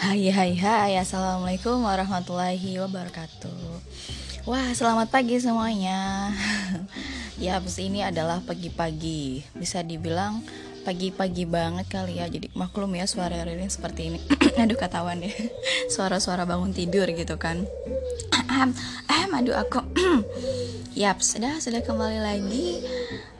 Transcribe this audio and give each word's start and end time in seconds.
Hai 0.00 0.32
hai 0.32 0.56
hai. 0.56 0.96
Assalamualaikum 0.96 1.84
warahmatullahi 1.84 2.80
wabarakatuh. 2.80 3.84
Wah 4.48 4.72
selamat 4.72 5.12
pagi 5.12 5.36
semuanya. 5.36 6.32
Ya 7.36 7.60
abis 7.60 7.76
ini 7.84 8.00
adalah 8.00 8.40
pagi-pagi. 8.44 9.44
Bisa 9.52 9.84
dibilang 9.84 10.40
pagi-pagi 10.88 11.44
banget 11.44 11.84
kali 11.92 12.16
ya. 12.16 12.32
Jadi 12.32 12.48
maklum 12.56 12.96
ya 12.96 13.04
suara 13.04 13.44
Ririn 13.44 13.68
seperti 13.68 14.08
ini. 14.08 14.20
Aduh 14.64 14.80
ketahuan 14.80 15.20
deh. 15.20 15.32
Suara-suara 15.94 16.48
bangun 16.48 16.72
tidur 16.72 17.04
gitu 17.12 17.36
kan. 17.36 17.68
Eh 19.12 19.24
aduh 19.28 19.56
aku. 19.56 19.84
Yap 21.00 21.20
sudah 21.20 21.60
sudah 21.60 21.84
kembali 21.84 22.24
lagi 22.24 22.80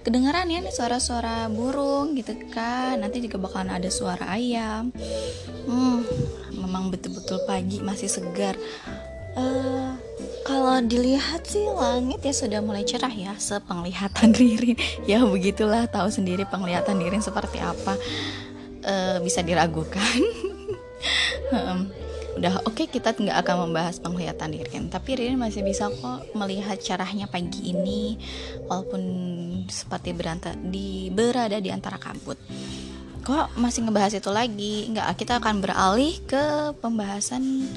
kedengaran 0.00 0.48
ya 0.48 0.58
nih 0.64 0.72
suara-suara 0.72 1.48
burung 1.52 2.16
gitu 2.16 2.36
kan. 2.52 3.00
Nanti 3.00 3.20
juga 3.24 3.40
bakalan 3.40 3.76
ada 3.76 3.90
suara 3.92 4.28
ayam. 4.32 4.92
Hmm, 5.68 6.04
memang 6.54 6.88
betul-betul 6.88 7.44
pagi 7.44 7.80
masih 7.84 8.08
segar. 8.08 8.56
Uh, 9.38 9.94
kalau 10.42 10.82
dilihat 10.82 11.46
sih 11.46 11.62
langit 11.70 12.18
ya 12.26 12.34
sudah 12.34 12.58
mulai 12.58 12.82
cerah 12.82 13.12
ya 13.12 13.38
sepenglihatan 13.38 14.34
Ririn 14.38 14.74
ya 15.06 15.22
begitulah 15.22 15.86
tahu 15.86 16.10
sendiri 16.10 16.42
penglihatan 16.48 16.98
Ririn 16.98 17.22
seperti 17.22 17.62
apa. 17.62 17.94
Uh, 18.80 19.20
bisa 19.20 19.44
diragukan 19.44 20.16
udah 22.38 22.62
oke 22.62 22.78
okay, 22.78 22.86
kita 22.86 23.10
nggak 23.16 23.42
akan 23.42 23.70
membahas 23.70 23.98
penglihatan 23.98 24.54
Ririn 24.54 24.86
tapi 24.86 25.18
Ririn 25.18 25.40
masih 25.40 25.66
bisa 25.66 25.90
kok 25.90 26.30
melihat 26.38 26.78
cerahnya 26.78 27.26
pagi 27.26 27.74
ini 27.74 28.16
walaupun 28.70 29.02
seperti 29.66 30.14
beranta 30.14 30.54
di 30.54 31.08
berada 31.10 31.58
di 31.62 31.70
antara 31.70 31.96
kabut. 31.96 32.36
Kok 33.20 33.60
masih 33.60 33.84
ngebahas 33.84 34.16
itu 34.16 34.30
lagi? 34.32 34.88
Nggak 34.90 35.14
kita 35.20 35.38
akan 35.38 35.60
beralih 35.60 36.16
ke 36.24 36.74
pembahasan 36.80 37.68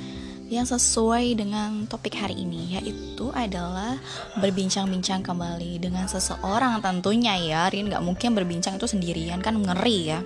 yang 0.48 0.70
sesuai 0.70 1.34
dengan 1.34 1.90
topik 1.90 2.14
hari 2.14 2.46
ini 2.46 2.78
yaitu 2.78 3.34
adalah 3.34 3.98
berbincang-bincang 4.38 5.26
kembali 5.26 5.82
dengan 5.82 6.08
seseorang 6.08 6.80
tentunya 6.80 7.36
ya. 7.38 7.62
Rin 7.68 7.92
nggak 7.92 8.04
mungkin 8.06 8.38
berbincang 8.38 8.80
itu 8.80 8.88
sendirian 8.88 9.44
kan 9.44 9.60
ngeri 9.60 10.00
ya. 10.16 10.20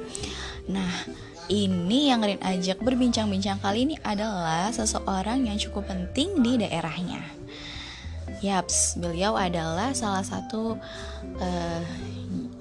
Nah 0.69 0.91
ini 1.47 2.11
yang 2.11 2.23
Rin 2.23 2.39
ajak 2.43 2.83
berbincang-bincang 2.83 3.63
kali 3.63 3.87
ini 3.87 3.95
adalah 4.03 4.67
seseorang 4.71 5.47
yang 5.47 5.55
cukup 5.55 5.87
penting 5.87 6.43
di 6.43 6.59
daerahnya. 6.59 7.23
Yaps, 8.43 8.99
beliau 9.01 9.33
adalah 9.33 9.95
salah 9.97 10.21
satu 10.21 10.77
uh, 11.41 11.81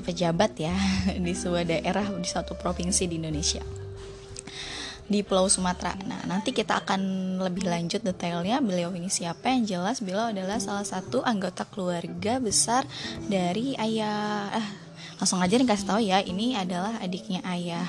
pejabat 0.07 0.57
ya 0.57 0.73
di 1.25 1.33
sebuah 1.35 1.67
daerah 1.67 2.07
di 2.17 2.25
suatu 2.25 2.55
provinsi 2.55 3.11
di 3.11 3.19
Indonesia. 3.19 3.61
Di 5.07 5.23
Pulau 5.23 5.47
Sumatera. 5.47 5.95
Nah, 6.03 6.19
nanti 6.27 6.51
kita 6.51 6.83
akan 6.83 7.03
lebih 7.39 7.71
lanjut 7.71 8.03
detailnya. 8.03 8.59
Beliau 8.59 8.91
ini 8.91 9.07
siapa? 9.07 9.55
Yang 9.55 9.79
jelas 9.79 9.97
beliau 10.03 10.35
adalah 10.35 10.59
salah 10.59 10.83
satu 10.83 11.23
anggota 11.23 11.63
keluarga 11.63 12.43
besar 12.43 12.83
dari 13.31 13.79
ayah 13.79 14.51
eh, 14.51 14.69
langsung 15.23 15.39
aja 15.39 15.55
nih 15.55 15.69
kasih 15.69 15.87
tahu 15.87 16.01
ya. 16.03 16.19
Ini 16.27 16.59
adalah 16.59 16.99
adiknya 16.99 17.39
ayah 17.47 17.87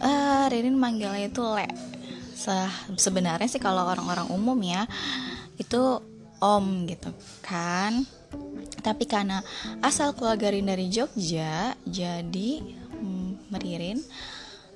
uh, 0.00 0.44
Ririn 0.48 0.76
manggilnya 0.76 1.28
itu 1.28 1.42
Le. 1.42 1.68
Se 2.36 2.52
sebenarnya 3.00 3.48
sih 3.48 3.62
kalau 3.62 3.88
orang-orang 3.88 4.28
umum 4.28 4.58
ya 4.60 4.84
itu 5.56 6.00
om 6.40 6.84
gitu 6.84 7.12
kan. 7.44 8.04
Tapi 8.84 9.04
karena 9.08 9.42
asal 9.82 10.14
keluarga 10.14 10.52
Rin 10.52 10.68
dari 10.68 10.86
Jogja 10.86 11.74
jadi 11.82 12.62
Meririn 13.50 14.02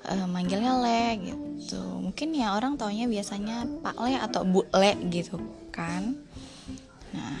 uh, 0.07 0.27
manggilnya 0.27 0.79
Le 0.79 1.31
gitu. 1.31 1.81
Mungkin 2.01 2.33
ya 2.35 2.55
orang 2.55 2.79
taunya 2.79 3.05
biasanya 3.05 3.67
Pak 3.83 3.97
Le 4.01 4.17
atau 4.17 4.41
Bu 4.47 4.61
Le 4.73 4.95
gitu 5.11 5.37
kan. 5.69 6.15
Nah 7.11 7.39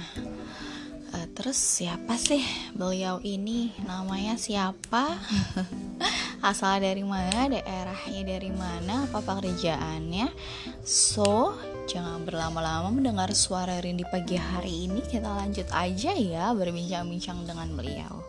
uh, 1.15 1.27
terus 1.33 1.57
siapa 1.57 2.19
sih 2.19 2.43
beliau 2.75 3.23
ini? 3.23 3.71
Namanya 3.87 4.35
siapa 4.37 5.17
asal 6.41 6.81
dari 6.81 7.05
mana 7.05 7.45
daerahnya 7.45 8.21
dari 8.25 8.49
mana 8.49 9.05
apa 9.05 9.21
pekerjaannya 9.21 10.33
so 10.81 11.53
jangan 11.85 12.25
berlama-lama 12.25 12.89
mendengar 12.89 13.29
suara 13.37 13.77
Rin 13.77 14.01
di 14.01 14.05
pagi 14.09 14.41
hari 14.41 14.89
ini 14.89 15.05
kita 15.05 15.29
lanjut 15.29 15.69
aja 15.69 16.11
ya 16.17 16.49
berbincang-bincang 16.57 17.45
dengan 17.45 17.69
beliau 17.77 18.25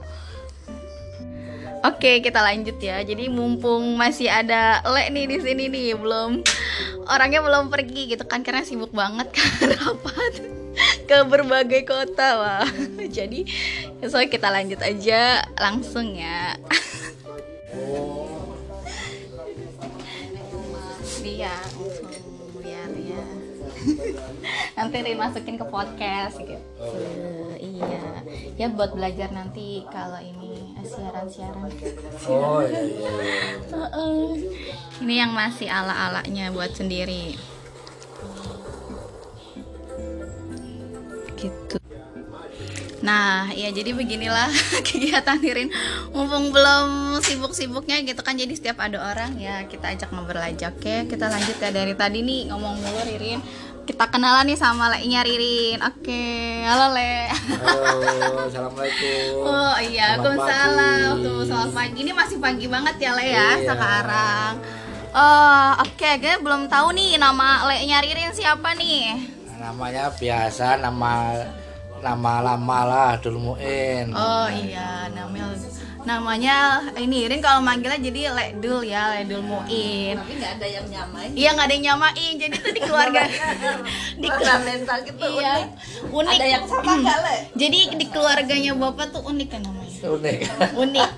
Oke, 1.83 2.23
kita 2.23 2.39
lanjut 2.39 2.78
ya. 2.78 3.03
Jadi 3.03 3.27
mumpung 3.27 3.99
masih 3.99 4.31
ada 4.31 4.79
Le 4.87 5.11
nih 5.11 5.27
di 5.27 5.39
sini 5.43 5.67
nih, 5.67 5.99
belum 5.99 6.39
orangnya 7.11 7.43
belum 7.43 7.75
pergi 7.75 8.15
gitu 8.15 8.23
kan 8.23 8.47
karena 8.47 8.62
sibuk 8.62 8.94
banget 8.94 9.34
kan 9.34 9.50
rapat 9.75 10.47
ke 11.11 11.19
berbagai 11.27 11.83
kota 11.83 12.39
wah. 12.39 12.67
Jadi 13.19 13.50
so 14.06 14.23
kita 14.31 14.55
lanjut 14.55 14.79
aja 14.79 15.43
langsung 15.59 16.15
ya. 16.15 16.55
dia 21.22 21.55
lihat 22.62 22.93
ya 22.94 23.25
nanti 24.78 24.97
dimasukin 25.03 25.56
ke 25.59 25.66
podcast 25.66 26.38
gitu. 26.38 26.59
Uh, 26.78 27.55
iya. 27.59 28.03
Ya 28.59 28.66
buat 28.71 28.94
belajar 28.94 29.31
nanti 29.34 29.82
kalau 29.91 30.19
ini 30.22 30.77
eh, 30.78 30.87
siaran-siaran. 30.87 31.71
Oh 32.31 32.62
iya, 32.62 32.81
iya. 32.87 33.11
Uh, 33.71 33.84
uh. 33.91 34.27
ini 35.03 35.15
yang 35.19 35.34
masih 35.34 35.66
ala-alanya 35.66 36.55
buat 36.55 36.75
sendiri. 36.75 37.34
Gitu 41.38 41.81
Nah, 43.02 43.50
ya 43.50 43.74
jadi 43.74 43.90
beginilah 43.92 44.48
kegiatan 44.86 45.42
Ririn. 45.42 45.74
Mumpung 46.14 46.54
belum 46.54 47.18
sibuk-sibuknya 47.18 47.98
gitu 48.06 48.22
kan, 48.22 48.38
jadi 48.38 48.54
setiap 48.54 48.78
ada 48.78 49.02
orang 49.02 49.34
ya 49.42 49.66
kita 49.66 49.90
ajak 49.90 50.14
ngobrol 50.14 50.38
aja. 50.38 50.70
Oke, 50.70 51.10
kita 51.10 51.26
lanjut 51.26 51.58
ya 51.58 51.70
dari 51.74 51.98
tadi 51.98 52.22
nih 52.22 52.54
ngomong 52.54 52.78
mulu 52.78 53.02
Ririn. 53.02 53.42
Kita 53.82 54.06
kenalan 54.06 54.46
nih 54.46 54.54
sama 54.54 54.94
Le-nya 54.94 55.26
Ririn. 55.26 55.82
Oke, 55.82 56.22
halo 56.62 56.94
Le. 56.94 57.26
Halo, 57.34 58.46
assalamualaikum. 58.46 59.42
Oh 59.42 59.76
iya, 59.82 60.22
waalaikumsalam. 60.22 61.14
Tuh, 61.19 61.42
selamat 61.42 61.70
pagi. 61.74 61.96
Ini 62.06 62.12
masih 62.14 62.38
pagi 62.38 62.66
banget 62.70 62.96
ya 63.02 63.10
Le 63.19 63.26
ya 63.26 63.34
iya. 63.34 63.46
sekarang. 63.66 64.52
Oh, 65.12 65.69
oke, 65.82 65.98
okay. 65.98 66.22
gue 66.22 66.38
belum 66.38 66.70
tahu 66.70 66.94
nih 66.94 67.19
nama 67.19 67.66
Le-nya 67.66 67.98
Ririn 67.98 68.30
siapa 68.30 68.78
nih? 68.78 69.19
Namanya 69.58 70.14
biasa 70.14 70.78
nama 70.78 71.34
nama 72.02 72.42
lama 72.42 72.78
lah 72.82 73.10
dulu 73.22 73.54
Muin. 73.54 74.10
Oh 74.10 74.50
iya 74.50 75.06
namanya 75.14 75.54
namanya 76.02 76.82
ini 76.98 77.30
Rin 77.30 77.38
kalau 77.38 77.62
manggilnya 77.62 78.02
jadi 78.02 78.34
Ledul 78.34 78.82
ya 78.82 79.14
Ledul 79.14 79.46
Muin. 79.46 80.18
Tapi 80.18 80.32
nggak 80.34 80.52
ada 80.58 80.66
yang 80.66 80.86
nyamain. 80.90 81.30
Iya 81.38 81.48
nggak 81.54 81.66
ada 81.70 81.74
yang 81.78 81.84
nyamain 81.86 82.32
jadi 82.42 82.54
itu 82.58 82.70
di 82.74 82.80
keluarga. 82.82 83.22
Di 84.22 84.28
keluarga. 84.28 84.94
Gitu 85.06 85.24
iya 85.38 85.52
unik. 86.10 86.36
ada 86.36 86.46
yang 86.50 86.64
sama 86.66 86.92
nggak 86.98 87.18
Le? 87.22 87.36
Jadi 87.54 87.80
di 87.94 88.06
keluarganya 88.10 88.72
bapak 88.74 89.06
tuh 89.14 89.22
unik 89.22 89.48
kan 89.48 89.60
namanya? 89.62 89.98
Unik. 90.02 90.38
Unik. 90.74 91.10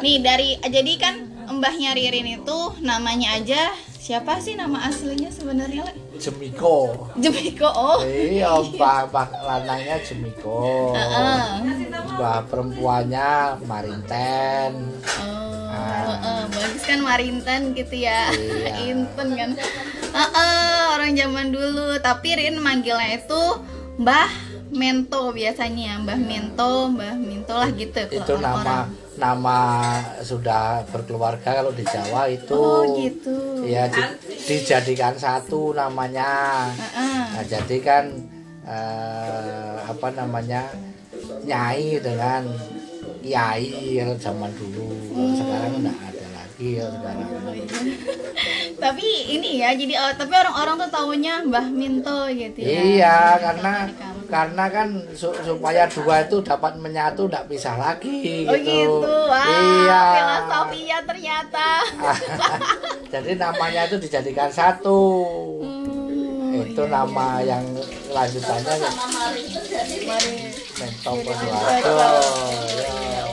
Nih 0.00 0.16
dari 0.24 0.50
jadi 0.64 0.92
kan 0.96 1.14
mbahnya 1.52 1.92
Ririn 1.92 2.40
itu 2.40 2.58
namanya 2.80 3.36
aja 3.36 3.68
siapa 4.02 4.42
sih 4.42 4.58
nama 4.58 4.90
aslinya 4.90 5.30
sebenarnya 5.30 5.86
Le? 5.86 5.94
Jemiko. 6.18 7.06
Jemiko 7.22 7.70
oh. 7.70 8.02
Iya, 8.02 8.50
mbak 8.74 9.14
mbak 9.14 9.30
lanangnya 9.46 9.96
Jemiko. 10.02 10.90
Uh 10.90 11.62
Mbak 12.12 12.50
perempuannya 12.50 13.62
Marinten. 13.64 14.72
Oh, 15.22 15.70
uh. 15.70 16.18
Uh, 16.18 16.44
bagus 16.50 16.82
kan 16.82 16.98
Marinten 16.98 17.72
gitu 17.78 17.94
ya. 17.94 18.28
Iya. 18.34 18.74
Inten 18.90 19.28
kan. 19.38 19.50
Uh, 20.12 20.20
uh, 20.20 20.78
orang 20.98 21.14
zaman 21.14 21.54
dulu, 21.54 21.96
tapi 22.02 22.36
Rin 22.36 22.58
manggilnya 22.60 23.16
itu 23.16 23.42
Mbah 23.96 24.51
Mento 24.72 25.30
biasanya, 25.30 26.00
Mbah 26.00 26.18
Mento, 26.18 26.88
Mbah 26.90 27.16
Minto 27.20 27.54
lah 27.54 27.70
gitu. 27.76 28.00
Itu 28.08 28.40
nama 28.40 28.58
orang 28.60 29.02
nama 29.20 29.58
sudah 30.24 30.88
berkeluarga 30.88 31.60
kalau 31.60 31.72
di 31.72 31.84
Jawa 31.84 32.32
itu 32.32 32.56
oh, 32.56 32.96
gitu. 32.96 33.68
ya 33.68 33.84
di, 33.92 34.00
dijadikan 34.48 35.12
satu 35.20 35.76
namanya 35.76 36.64
uh-uh. 36.72 37.36
nah, 37.36 37.44
jadi 37.44 37.76
kan 37.84 38.04
uh, 38.64 39.84
apa 39.84 40.08
namanya 40.16 40.64
nyai 41.44 42.00
dengan 42.00 42.48
yai 43.20 44.00
zaman 44.16 44.50
dulu 44.56 44.90
hmm. 45.12 45.34
sekarang 45.36 45.72
enggak 45.84 45.98
ada 46.08 46.26
lagi 46.32 46.68
ya 46.80 46.86
sekarang 46.88 47.28
oh, 47.28 47.54
iya. 47.54 47.68
tapi 48.82 49.06
ini 49.28 49.50
ya 49.60 49.70
jadi 49.76 49.94
uh, 50.00 50.12
tapi 50.16 50.32
orang-orang 50.34 50.88
tuh 50.88 50.90
tahunya 50.90 51.34
Mbah 51.46 51.66
Minto 51.68 52.26
gitu 52.32 52.58
ya 52.64 52.80
iya 52.82 53.18
karena 53.38 53.92
karena 54.32 54.64
kan 54.72 54.88
su 55.12 55.28
supaya 55.44 55.84
dua 55.92 56.24
itu 56.24 56.40
dapat 56.40 56.80
menyatu 56.80 57.28
tidak 57.28 57.52
bisa 57.52 57.76
lagi 57.76 58.48
oh 58.48 58.56
gitu, 58.56 58.64
gitu. 58.64 59.12
Wah, 59.28 59.44
iya. 59.44 60.02
filosofinya 60.16 60.98
ternyata. 61.04 61.68
Jadi 63.12 63.36
namanya 63.36 63.84
itu 63.84 64.00
dijadikan 64.00 64.48
satu. 64.48 65.00
Itu 66.64 66.88
nama 66.88 67.44
yang 67.44 67.60
lanjutannya 68.08 68.88
Mentong 70.80 71.18
Posuharto 71.28 71.92
ya. 71.92 73.24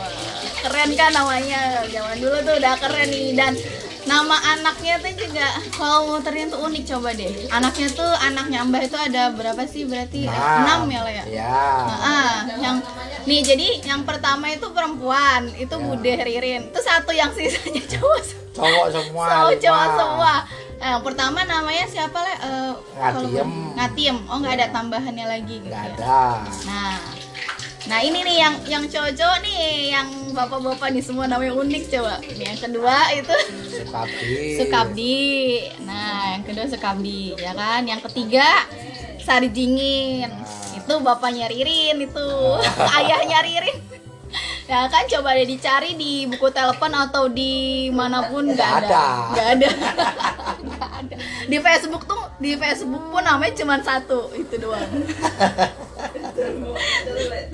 keren 0.59 0.91
kan 0.99 1.11
namanya? 1.15 1.79
Zaman 1.87 2.17
dulu 2.19 2.37
tuh 2.43 2.55
udah 2.59 2.75
keren 2.75 3.07
nih. 3.07 3.31
Dan 3.39 3.55
nama 4.09 4.35
anaknya 4.49 4.97
tuh 4.97 5.13
juga 5.15 5.45
kalau 5.71 5.99
mau 6.07 6.19
ternyata 6.19 6.57
unik 6.57 6.83
coba 6.87 7.09
deh. 7.13 7.29
Anaknya 7.47 7.87
tuh 7.91 8.09
anaknya 8.19 8.59
Mbah 8.63 8.81
itu 8.81 8.97
ada 8.97 9.29
berapa 9.29 9.61
sih? 9.63 9.85
Berarti 9.85 10.25
Nah, 10.25 10.65
enam 10.65 10.81
ya 10.87 10.99
lah 10.99 11.13
ya 11.13 11.23
ya 11.29 11.53
Ah, 12.01 12.33
yang 12.57 12.81
nih 13.23 13.39
jadi 13.43 13.67
yang 13.85 14.01
pertama 14.01 14.49
itu 14.49 14.65
perempuan 14.69 15.45
itu 15.53 15.69
Ya. 15.69 15.77
Bude 15.79 16.13
Ririn. 16.19 16.61
Itu 16.67 16.79
satu 16.79 17.11
yang 17.11 17.29
sisanya 17.31 17.85
cowok 17.93 18.19
cowok 18.51 18.87
semua 18.91 19.25
cowok 19.29 19.51
lima. 19.51 19.61
cowok 19.61 19.85
semua. 19.95 20.33
Nah, 20.75 20.87
yang 20.89 21.03
pertama 21.03 21.39
namanya 21.43 21.85
siapa 21.85 22.17
le 22.17 22.33
Eh, 22.33 22.71
kalau- 22.97 23.21
Ngatiem. 23.21 23.49
Ngatiem 23.75 24.17
oh 24.25 24.37
nggak 24.37 24.55
ada 24.55 24.67
tambahannya 24.69 25.25
lagi 25.27 25.55
gitu 25.57 25.69
nggak 25.69 25.85
ya? 25.85 25.95
ada. 25.95 26.43
Nah, 26.65 26.95
nah 27.85 27.99
ini 27.99 28.19
nih 28.21 28.37
yang 28.37 28.55
yang 28.65 28.83
cowok-cowok 28.85 29.37
nih, 29.39 29.59
yang 29.91 30.07
bapak-bapak 30.33 30.89
nih 30.93 31.03
semua 31.03 31.25
namanya 31.25 31.53
unik 31.57 31.83
coba. 31.91 32.21
Ini 32.23 32.43
yang 32.53 32.59
kedua 32.59 32.95
itu 33.15 33.35
Sukabdi 33.81 34.57
Sukabdi. 34.59 35.19
Nah, 35.83 36.37
yang 36.37 36.43
kedua 36.45 36.65
Sukabdi, 36.69 37.37
ya 37.37 37.51
kan? 37.53 37.85
Yang 37.85 38.01
ketiga 38.09 38.47
Sari 39.21 39.49
Jingin. 39.51 40.29
Itu 40.77 41.01
bapaknya 41.05 41.49
Ririn 41.51 42.01
itu, 42.01 42.29
ayahnya 42.97 43.39
Ririn. 43.45 43.77
Ya 44.69 44.85
kan 44.85 45.09
coba 45.09 45.33
deh 45.33 45.49
dicari 45.49 45.97
di 45.97 46.29
buku 46.29 46.53
telepon 46.53 46.93
atau 46.93 47.25
di 47.25 47.89
mana 47.89 48.29
pun 48.29 48.45
nggak 48.45 48.85
ada. 48.85 49.33
Nggak 49.33 49.47
ada. 49.57 49.69
Nggak 50.59 50.91
ada. 50.91 51.15
Di 51.49 51.57
Facebook 51.57 52.03
tuh 52.05 52.19
di 52.37 52.53
Facebook 52.53 53.01
pun 53.09 53.23
namanya 53.25 53.55
cuma 53.57 53.81
satu 53.81 54.29
itu 54.37 54.61
doang. 54.61 54.85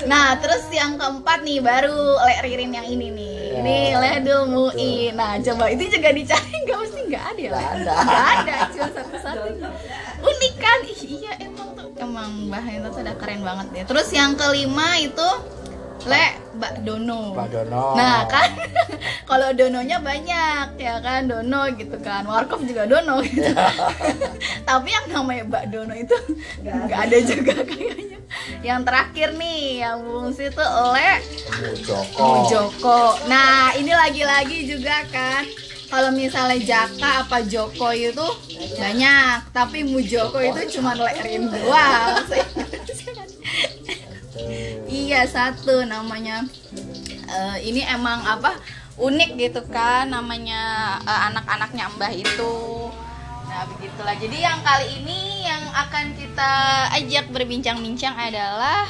Nah, 0.05 0.37
terus 0.37 0.69
yang 0.69 0.99
keempat 1.01 1.41
nih 1.41 1.59
baru 1.59 2.19
Le 2.21 2.35
Ririn 2.45 2.71
yang 2.75 2.85
ini 2.85 3.07
nih. 3.09 3.35
Ya. 3.35 3.59
Ini 3.61 3.77
Ledul 3.97 4.45
Mui. 4.51 5.09
Nah, 5.15 5.41
coba 5.41 5.71
itu 5.71 5.89
juga 5.89 6.09
dicari 6.13 6.55
nggak 6.65 6.77
mesti 6.77 6.99
nggak 7.09 7.23
ada 7.33 7.41
ya? 7.41 7.51
Nggak 7.81 7.99
ada. 8.05 8.55
Cuma 8.69 8.87
satu-satu. 8.93 9.47
Unik 10.25 10.53
kan? 10.57 10.79
Iya 10.85 11.31
emang 11.41 11.69
tuh 11.73 11.87
emang 11.97 12.31
itu 12.49 12.87
tuh 12.91 13.01
udah 13.01 13.15
keren 13.17 13.41
banget 13.41 13.67
ya. 13.73 13.83
Terus 13.89 14.07
yang 14.13 14.37
kelima 14.37 14.99
itu 15.01 15.29
Le 16.05 16.25
Mbak 16.55 16.73
Dono. 16.85 17.33
Pak 17.33 17.47
Dono 17.51 17.97
Nah 17.97 18.23
kan 18.29 18.49
kalau 19.29 19.49
dononya 19.57 19.97
banyak 19.99 20.77
ya 20.77 21.01
kan 21.01 21.25
dono 21.25 21.65
gitu 21.73 21.97
kan 21.99 22.23
warkop 22.29 22.61
juga 22.63 22.85
dono 22.85 23.19
gitu. 23.25 23.41
Tapi 24.69 24.89
yang 24.89 25.05
namanya 25.09 25.43
Mbak 25.49 25.65
Dono 25.73 25.93
itu 25.97 26.17
nggak 26.61 26.99
ada 27.09 27.17
juga 27.25 27.55
kayaknya. 27.65 28.17
Yang 28.61 28.81
terakhir 28.85 29.29
nih 29.37 29.61
yang 29.81 29.97
fungsi 30.05 30.43
itu 30.53 30.65
Le 30.93 31.13
Joko 31.81 32.27
Joko. 32.47 33.01
Nah 33.25 33.73
ini 33.75 33.91
lagi-lagi 33.91 34.69
juga 34.69 35.03
kan 35.09 35.43
kalau 35.89 36.09
misalnya 36.11 36.57
Jaka 36.59 37.23
apa 37.23 37.45
Joko 37.45 37.93
itu 37.93 38.25
banyak, 38.75 39.53
tapi 39.53 39.85
Mujoko 39.85 40.41
itu 40.41 40.77
cuma 40.77 40.97
lerin 40.97 41.47
doang. 41.47 42.25
Iya 44.95 45.21
satu 45.27 45.83
namanya. 45.83 46.47
Eh, 47.27 47.57
ini 47.67 47.83
emang 47.83 48.23
apa 48.23 48.55
unik 48.95 49.31
gitu 49.35 49.61
kan 49.67 50.07
namanya 50.07 50.95
eh, 51.03 51.21
anak-anaknya 51.31 51.91
Mbah 51.99 52.13
itu. 52.15 52.55
Nah 53.51 53.67
begitulah. 53.75 54.15
Jadi 54.15 54.37
yang 54.39 54.63
kali 54.63 55.03
ini 55.03 55.43
yang 55.43 55.63
akan 55.75 56.15
kita 56.15 56.51
ajak 56.95 57.27
berbincang-bincang 57.35 58.15
adalah 58.15 58.87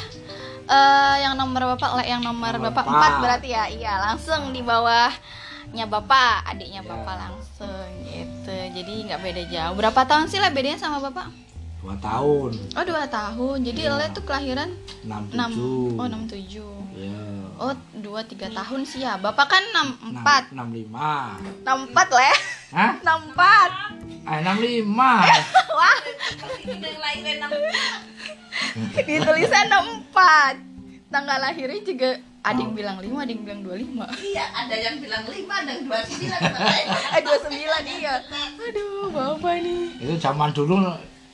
eh, 0.69 1.15
yang 1.25 1.33
nomor 1.33 1.73
bapak 1.73 1.89
Le, 1.97 2.03
yang 2.05 2.21
nomor 2.21 2.53
Nomor 2.53 2.69
bapak 2.69 2.85
empat 2.85 3.13
berarti 3.25 3.49
ya. 3.57 3.65
Iya 3.65 3.93
langsung 3.97 4.53
di 4.53 4.61
bawahnya 4.61 5.85
bapak, 5.89 6.53
adiknya 6.53 6.85
bapak 6.85 7.15
langsung 7.17 7.89
gitu. 8.05 8.53
Jadi 8.53 9.09
nggak 9.09 9.21
beda 9.25 9.43
jauh. 9.49 9.73
Berapa 9.73 10.05
tahun 10.05 10.29
sih 10.29 10.37
lah 10.37 10.53
bedanya 10.53 10.77
sama 10.77 11.01
bapak? 11.01 11.44
Dua 11.85 11.95
tahun. 12.01 12.51
Oh 12.73 12.83
dua 12.83 13.03
tahun. 13.05 13.57
Jadi 13.61 13.81
Le 13.85 14.05
tuh 14.09 14.23
kelahiran 14.25 14.69
enam 15.05 15.21
6 15.29 15.53
tujuh. 15.53 15.93
Oh 16.01 16.07
67 16.09 16.97
ya 16.97 17.21
Oh 17.61 17.73
dua 18.01 18.25
tiga 18.25 18.49
tahun 18.49 18.81
sih 18.89 19.05
ya. 19.05 19.21
Bapak 19.21 19.45
kan 19.53 19.61
enam 19.69 19.87
64 20.17 20.57
enam 20.57 20.67
lima. 20.73 21.37
64 21.61 22.17
le. 22.17 22.31
Hah? 22.73 22.91
64 23.05 24.25
eh 24.25 24.37
enam 24.41 24.57
lima. 24.57 25.11
Wah. 25.77 25.97
Ini 26.65 26.81
yang 26.81 26.97
lahirin 26.97 27.37
enam 27.37 27.51
di 29.05 29.15
tulisan 29.21 29.67
64 29.69 31.13
Tanggal 31.13 31.37
lahirnya 31.37 31.79
juga 31.85 32.09
ada 32.41 32.59
yang 32.61 32.73
bilang 32.73 32.97
5 32.97 33.13
ada 33.13 33.29
yang 33.29 33.43
bilang 33.45 33.61
25 33.61 34.25
Iya, 34.25 34.45
ada 34.53 34.75
yang 34.77 34.95
bilang 35.01 35.23
lima, 35.29 35.53
ada 35.65 35.71
yang 35.73 35.83
dua 35.85 35.99
sembilan. 36.01 36.39
Eh 37.17 37.21
29 37.21 38.01
iya. 38.01 38.15
Aduh 38.57 39.09
Bapak 39.09 39.55
nih. 39.61 39.97
Itu 40.01 40.13
zaman 40.17 40.49
dulu 40.53 40.77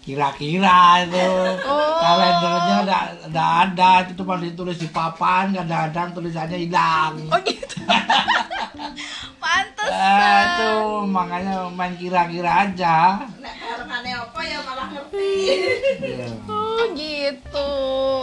kira-kira 0.01 1.05
itu. 1.05 1.27
Oh. 1.65 1.97
kalendernya 2.01 2.75
enggak 3.29 3.49
ada. 3.69 3.91
Itu 4.05 4.25
cuma 4.25 4.41
ditulis 4.41 4.81
di 4.81 4.89
papan 4.89 5.53
kadang-kadang 5.53 6.17
tulisannya 6.17 6.57
hilang. 6.57 7.21
Oh 7.29 7.39
gitu. 7.45 7.77
Pantes 9.41 9.89
Eh, 9.89 10.41
itu 10.45 10.71
makanya 11.09 11.69
main 11.73 11.93
kira-kira 11.97 12.69
aja. 12.69 13.25
Nek 13.41 13.53
karengane 13.61 14.11
apa 14.13 14.39
ya 14.41 14.57
malah 14.65 14.87
ngerti. 14.89 15.33
Iya. 16.01 16.27
Oh 16.49 16.85
gitu. 16.97 17.69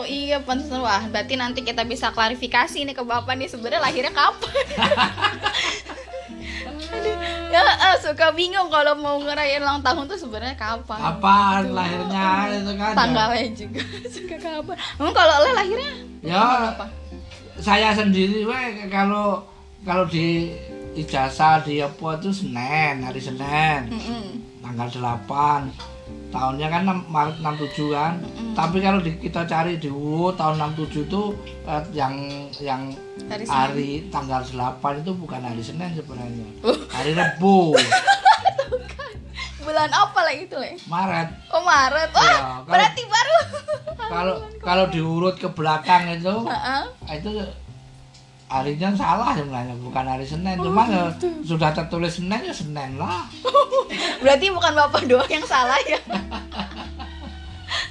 Iya 0.08 0.42
pantes 0.42 0.70
Wah 0.72 1.06
berarti 1.10 1.34
nanti 1.38 1.60
kita 1.62 1.86
bisa 1.86 2.10
klarifikasi 2.10 2.78
nih 2.82 2.94
ke 2.96 3.04
Bapak 3.06 3.34
nih 3.38 3.50
sebenarnya 3.50 3.82
lahirnya 3.82 4.12
kapan 4.14 4.54
ya 7.48 7.64
eh, 7.64 7.96
suka 8.04 8.26
bingung 8.36 8.68
kalau 8.68 8.94
mau 8.96 9.16
ngerayain 9.20 9.64
ulang 9.64 9.80
tahun 9.80 10.04
tuh 10.04 10.18
sebenarnya 10.20 10.56
kapan. 10.56 10.98
Kapan 11.00 11.62
lahirnya 11.72 12.28
itu 12.52 12.72
kan 12.76 12.92
tanggalnya 12.92 13.44
juga 13.56 13.82
suka 14.14 14.36
kapan. 14.36 14.76
Emang 15.00 15.14
kalau 15.16 15.34
le 15.44 15.50
lahirnya? 15.56 15.92
Ya 16.20 16.42
apa 16.76 16.86
saya 17.58 17.90
sendiri 17.90 18.46
we 18.46 18.86
kalau 18.86 19.42
kalau 19.82 20.06
di 20.06 20.54
ijazah 20.94 21.62
di 21.66 21.82
apa 21.82 22.18
itu 22.18 22.30
Senin 22.30 23.02
hari 23.02 23.18
Senin. 23.22 23.90
Mm-mm. 23.90 24.26
tanggal 24.62 24.88
8 24.90 26.17
tahunnya 26.28 26.66
kan 26.66 26.80
6 26.82 27.08
Maret 27.08 27.36
67 27.38 27.88
kan. 27.90 28.12
Tapi 28.52 28.76
kalau 28.78 28.98
di- 28.98 29.16
kita 29.16 29.42
cari 29.42 29.76
di 29.76 29.88
UU 29.88 30.32
tahun 30.32 30.56
67 30.58 31.04
itu 31.04 31.22
eh, 31.64 31.82
yang 31.92 32.14
yang 32.58 32.82
Hari 33.26 33.44
hari 33.44 33.90
tanggal 34.08 34.40
8 34.40 34.78
itu 34.98 35.12
bukan 35.12 35.40
hari 35.40 35.60
Senin 35.60 35.92
sebenarnya. 35.92 36.48
Hari 36.88 37.12
Rebu. 37.18 37.76
Bulan 39.58 39.90
apa 39.90 40.18
lah 40.18 40.32
itu 40.32 40.54
le 40.54 40.80
Maret. 40.82 41.28
Oh 41.50 41.60
Maret. 41.60 42.08
Wah 42.10 42.24
Ya, 42.24 42.32
kalau- 42.32 42.64
berarti 42.64 43.02
baru. 43.04 43.36
kalau 44.08 44.34
kalau 44.58 44.84
diurut 44.86 45.36
ke 45.36 45.44
belakang 45.46 46.08
itu 46.10 46.32
Heeh. 46.42 46.82
itu 47.14 47.28
harinya 48.48 48.88
salah 48.96 49.36
sebenarnya 49.36 49.76
bukan 49.84 50.04
hari 50.08 50.24
Senin. 50.24 50.56
Cuma 50.56 50.88
ya 50.88 51.12
sudah 51.44 51.70
tertulis 51.76 52.16
Senin 52.16 52.40
ya 52.48 52.54
Senin 52.56 52.96
lah. 52.96 53.28
Berarti 54.24 54.48
bukan 54.50 54.72
bapak 54.74 55.04
doang 55.04 55.28
yang 55.28 55.44
salah 55.44 55.78
ya? 55.84 56.00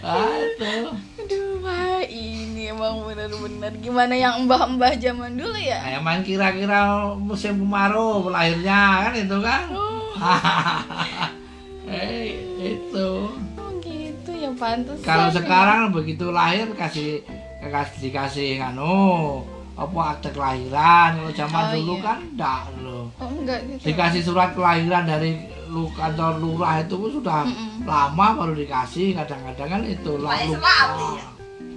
Ah, 0.02 0.24
aduh 0.58 1.62
wah 1.62 2.02
ini 2.06 2.70
emang 2.74 3.06
bener-bener 3.06 3.74
gimana 3.82 4.14
yang 4.18 4.46
mbah-mbah 4.46 4.98
zaman 4.98 5.38
dulu 5.38 5.58
ya? 5.58 5.82
Kayak 5.84 6.02
main 6.02 6.22
kira-kira 6.26 7.14
musim 7.18 7.62
kemarau 7.62 8.30
lahirnya 8.30 9.10
kan 9.10 9.14
itu 9.16 9.38
kan? 9.42 9.64
Eh 11.88 12.36
itu. 12.60 13.10
Oh 13.56 13.72
gitu 13.80 14.32
ya 14.36 14.52
pantas 14.60 15.00
kalau 15.08 15.32
sekarang 15.32 15.96
begitu 15.96 16.36
lahir 16.36 16.68
kasih 16.76 17.24
kasih 17.64 17.98
dikasih 18.04 18.60
anu 18.60 19.44
apa 19.77 20.00
akte 20.12 20.29
kelahiran? 20.31 21.10
Kalau 21.15 21.31
zaman 21.31 21.62
Oh, 21.62 21.72
dulu 21.72 21.93
iya. 21.93 22.03
kan 22.03 22.17
enggak 22.25 22.62
loh 22.81 23.05
oh 23.15 23.29
enggak 23.31 23.60
gitu. 23.69 23.84
Dikasih 23.86 24.22
surat 24.22 24.50
kelahiran 24.51 25.05
dari 25.05 25.38
lu 25.67 25.86
kantor 25.91 26.34
lurah 26.38 26.79
itu 26.79 26.96
pun 26.96 27.12
sudah 27.13 27.43
Mm-mm. 27.43 27.86
lama 27.86 28.27
baru 28.36 28.53
dikasih. 28.53 29.13
Kadang-kadang 29.13 29.69
kan 29.69 29.81
itu 29.84 30.12
lalu 30.17 30.51
selalu 30.51 31.07
ya. 31.13 31.27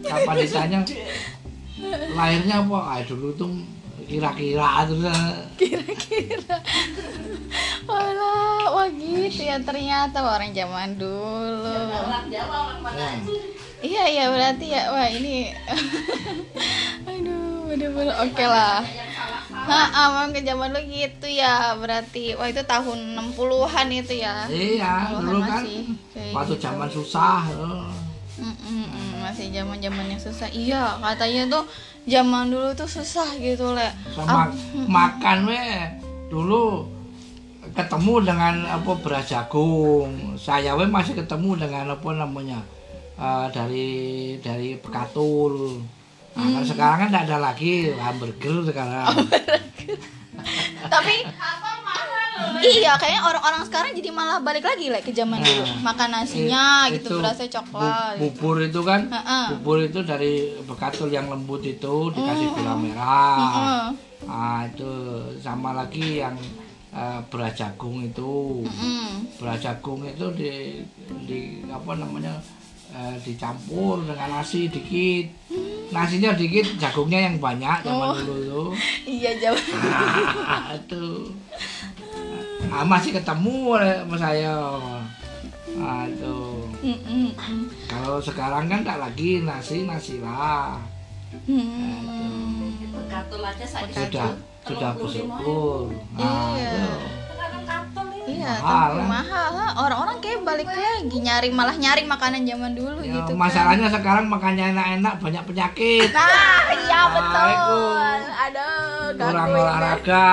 kapan 0.02 0.34
ditanya 0.38 0.78
lahirnya 2.10 2.56
apa? 2.60 2.78
Ah 2.80 3.00
dulu 3.02 3.28
tuh 3.34 3.50
kira-kira 4.04 4.84
terus. 4.84 5.04
Kira-kira. 5.54 6.56
Walah, 7.84 8.70
wah 8.70 8.88
gitu 8.88 9.42
ya 9.42 9.58
ternyata 9.58 10.18
orang 10.18 10.50
zaman 10.50 10.94
dulu. 10.94 11.66
Orang 11.66 12.26
Jawa 12.26 12.56
orang 12.70 12.80
mana 12.80 12.96
ya. 12.96 13.20
iya 13.80 14.02
iya 14.06 14.24
berarti 14.28 14.66
ya 14.68 14.82
wah 14.88 15.08
ini 15.08 15.50
bener-bener 17.70 18.14
oke 18.18 18.44
lah 18.44 18.82
yang 18.82 19.10
salah 19.14 19.40
Ha, 19.50 20.08
memang 20.10 20.30
ke 20.34 20.40
zaman 20.46 20.72
dulu 20.72 20.82
gitu 20.88 21.26
ya. 21.30 21.74
Berarti 21.76 22.34
wah 22.34 22.48
itu 22.48 22.62
tahun 22.64 23.18
60-an 23.18 23.86
itu 23.92 24.14
ya. 24.18 24.46
iya 24.50 25.10
60-an 25.14 25.22
dulu 25.26 25.38
kan 25.42 25.62
waktu 26.32 26.54
gitu. 26.56 26.64
zaman 26.64 26.88
susah. 26.90 27.40
Mm, 28.40 28.56
mm, 28.56 29.08
masih 29.20 29.52
zaman 29.52 29.78
zamannya 29.78 30.16
susah. 30.16 30.48
Iya, 30.48 30.96
katanya 31.02 31.60
tuh 31.60 31.64
zaman 32.08 32.48
dulu 32.48 32.72
tuh 32.72 32.88
susah 32.88 33.28
gitu, 33.36 33.76
Le. 33.76 33.90
sama 34.16 34.48
makan 34.88 35.50
we 35.50 35.60
dulu 36.32 36.88
ketemu 37.76 38.14
dengan 38.24 38.54
apa 38.66 38.90
beras 38.98 39.28
jagung 39.28 40.34
saya 40.40 40.72
we 40.74 40.88
masih 40.88 41.12
ketemu 41.12 41.60
dengan 41.60 41.92
apa 41.92 42.08
namanya 42.16 42.64
eh, 43.20 43.46
dari 43.52 43.90
dari 44.40 44.80
bekatul 44.80 45.84
nah, 46.30 46.40
Hmm. 46.40 46.52
kalau 46.54 46.66
sekarang 46.66 46.96
kan 46.98 47.08
tidak 47.08 47.24
ada 47.24 47.38
lagi 47.40 47.72
hamburger 47.92 48.56
sekarang 48.64 49.06
Tapi 50.86 51.14
Iya, 52.60 52.92
kayaknya 52.94 53.20
orang-orang 53.22 53.64
sekarang 53.64 53.90
jadi 53.92 54.10
malah 54.10 54.36
balik 54.38 54.60
lagi 54.62 54.88
Le 54.88 55.00
ke 55.00 55.10
zaman 55.10 55.36
dulu. 55.38 55.60
Nah, 55.60 55.80
Makan 55.82 56.08
nasinya 56.10 56.64
I- 56.84 56.92
gitu 56.94 57.08
itu 57.10 57.16
berasa 57.18 57.44
coklat. 57.46 58.16
bu- 58.16 58.32
bubur 58.32 58.56
itu 58.60 58.80
kan 58.82 59.00
Heeh. 59.06 59.44
bubur 59.54 59.78
itu 59.82 60.00
dari 60.02 60.32
bekatul 60.62 61.08
yang 61.08 61.28
lembut 61.28 61.60
itu 61.62 61.94
dikasih 62.10 62.48
gula 62.50 62.74
merah 62.74 63.36
Heeh. 63.38 63.84
nah 64.22 64.60
itu 64.62 64.88
sama 65.38 65.72
lagi 65.74 66.20
yang 66.20 66.36
eh, 66.90 67.20
beras 67.28 67.54
jagung 67.54 68.02
itu 68.02 68.64
Mm. 68.66 69.38
beras 69.38 69.58
jagung 69.58 70.02
itu 70.02 70.26
di 70.30 70.52
di 71.22 71.40
apa 71.64 71.94
namanya 71.94 72.34
eh, 72.90 73.14
dicampur 73.20 74.02
dengan 74.02 74.28
nasi 74.32 74.66
dikit 74.66 75.26
nasinya 75.90 76.30
dikit 76.32 76.76
jagungnya 76.76 77.26
yang 77.26 77.36
banyak 77.36 77.82
zaman 77.82 78.08
Oh. 78.08 78.14
dulu 78.14 78.40
tuh 78.42 78.68
Iya, 79.18 79.30
zaman. 79.36 79.64
ah, 80.40 80.70
itu 80.72 81.04
ah, 82.68 82.84
masih 82.84 83.10
ketemu 83.12 83.54
oleh 83.72 83.94
sama 83.98 84.16
saya 84.16 84.54
ah, 85.76 86.04
itu 86.04 86.36
Mm, 86.80 86.96
mm, 86.96 87.28
mm. 87.30 87.64
kalau 87.86 88.16
sekarang 88.18 88.64
kan 88.64 88.80
tak 88.80 88.96
lagi 88.98 89.42
nasi 89.42 89.84
nasi 89.84 90.16
lah 90.18 90.80
Hmm. 91.46 92.74
Gatul 93.06 93.38
aja 93.38 93.62
saya 93.62 93.86
sudah 93.86 94.34
sudah 94.60 94.90
bersyukur 94.94 95.94
nah, 96.12 96.54
Iya. 96.54 96.74
itu. 96.74 96.90
Iya, 98.32 98.52
Mahal, 98.56 98.90
kan? 98.92 99.06
mahal. 99.08 99.50
ha. 99.52 99.66
Orang-orang 99.76 100.16
kayak 100.18 100.40
balik 100.40 100.66
lagi 100.66 101.18
nyari 101.18 101.48
malah 101.50 101.74
nyari 101.74 102.02
makanan 102.04 102.42
zaman 102.42 102.72
dulu 102.72 103.00
Ya, 103.00 103.12
gitu 103.16 103.32
kan. 103.32 103.40
masalahnya 103.40 103.88
sekarang 103.88 104.26
makannya 104.26 104.64
enak-enak 104.70 105.14
banyak 105.16 105.42
penyakit 105.44 106.08
Nah, 106.10 106.28
iya 106.72 107.00
Nah, 107.00 107.06
betul. 107.10 107.46
itu. 107.48 107.80
Aduh, 108.40 109.04
kurang 109.16 109.50
olahraga 109.52 110.28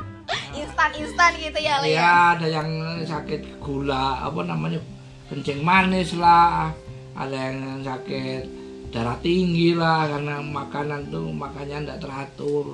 Instan-instan 0.52 1.32
gitu 1.36 1.58
ya, 1.58 1.78
Le. 1.78 1.88
ya 1.90 2.12
ada 2.34 2.46
yang 2.46 2.68
sakit 3.02 3.58
gula 3.58 4.20
apa 4.20 4.40
namanya 4.42 4.80
kencing 5.26 5.60
manis 5.60 6.12
lah 6.14 6.74
ada 7.12 7.32
yang 7.32 7.58
sakit 7.80 8.42
darah 8.90 9.14
tinggi 9.20 9.72
lah 9.72 10.08
karena 10.08 10.42
makanan 10.42 11.06
tuh 11.08 11.30
makannya 11.30 11.84
tidak 11.84 11.98
teratur 12.00 12.66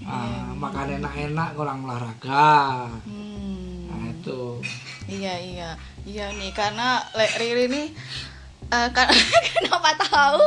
Ah, 0.00 0.56
makan 0.56 0.96
enak-enak 0.96 1.52
kurang 1.52 1.84
olahraga 1.84 2.88
Hmm. 3.04 3.29
Nah 4.20 4.26
itu 4.26 4.42
Iya 5.10 5.34
iya. 5.36 5.70
Iya 6.00 6.30
nih 6.30 6.52
karena 6.52 7.02
Le 7.12 7.26
Riri 7.34 7.66
nih 7.66 7.86
eh, 8.68 8.88
kan- 8.90 9.10
kenapa 9.56 9.90
tahu? 9.98 10.38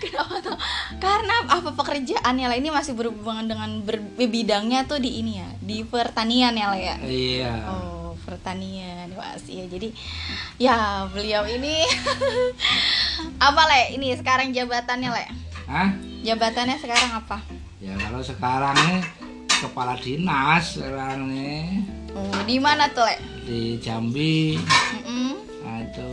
Kenapa 0.00 0.34
tahu? 0.40 0.56
Karena 0.98 1.34
apa 1.46 1.70
pekerjaannya 1.70 2.46
lah 2.46 2.56
ini 2.56 2.68
masih 2.68 2.92
berhubungan 2.92 3.46
dengan 3.46 3.70
ber- 3.80 4.02
bidangnya 4.18 4.82
tuh 4.84 4.98
di 4.98 5.20
ini 5.20 5.38
ya 5.38 5.48
di 5.56 5.84
pertanian 5.84 6.52
ya 6.52 6.66
Le 6.68 6.80
ya? 6.80 6.96
Iya. 6.98 7.52
Oh 7.68 8.12
pertanian 8.20 9.14
masih 9.14 9.62
ya 9.62 9.66
jadi 9.68 9.88
ya 10.58 10.76
beliau 11.06 11.46
ini 11.46 11.86
apa 13.46 13.62
Le 13.66 13.94
ini 13.94 14.12
sekarang 14.14 14.50
jabatannya 14.50 15.08
Le 15.08 15.24
Hah? 15.66 15.88
jabatannya 16.20 16.76
sekarang 16.76 17.10
apa? 17.16 17.38
Ya 17.78 17.94
kalau 17.96 18.20
sekarang 18.20 18.74
nih 18.76 19.00
kepala 19.60 19.94
dinas 19.94 20.74
sekarang 20.74 21.30
nih 21.30 21.84
oh 22.16 22.40
di 22.46 22.56
mana 22.58 22.86
tuh 22.90 23.04
Le 23.06 23.16
di 23.46 23.60
Jambi. 23.78 24.54
Mm-mm. 24.56 25.32
Nah 25.64 25.76
itu. 25.82 26.10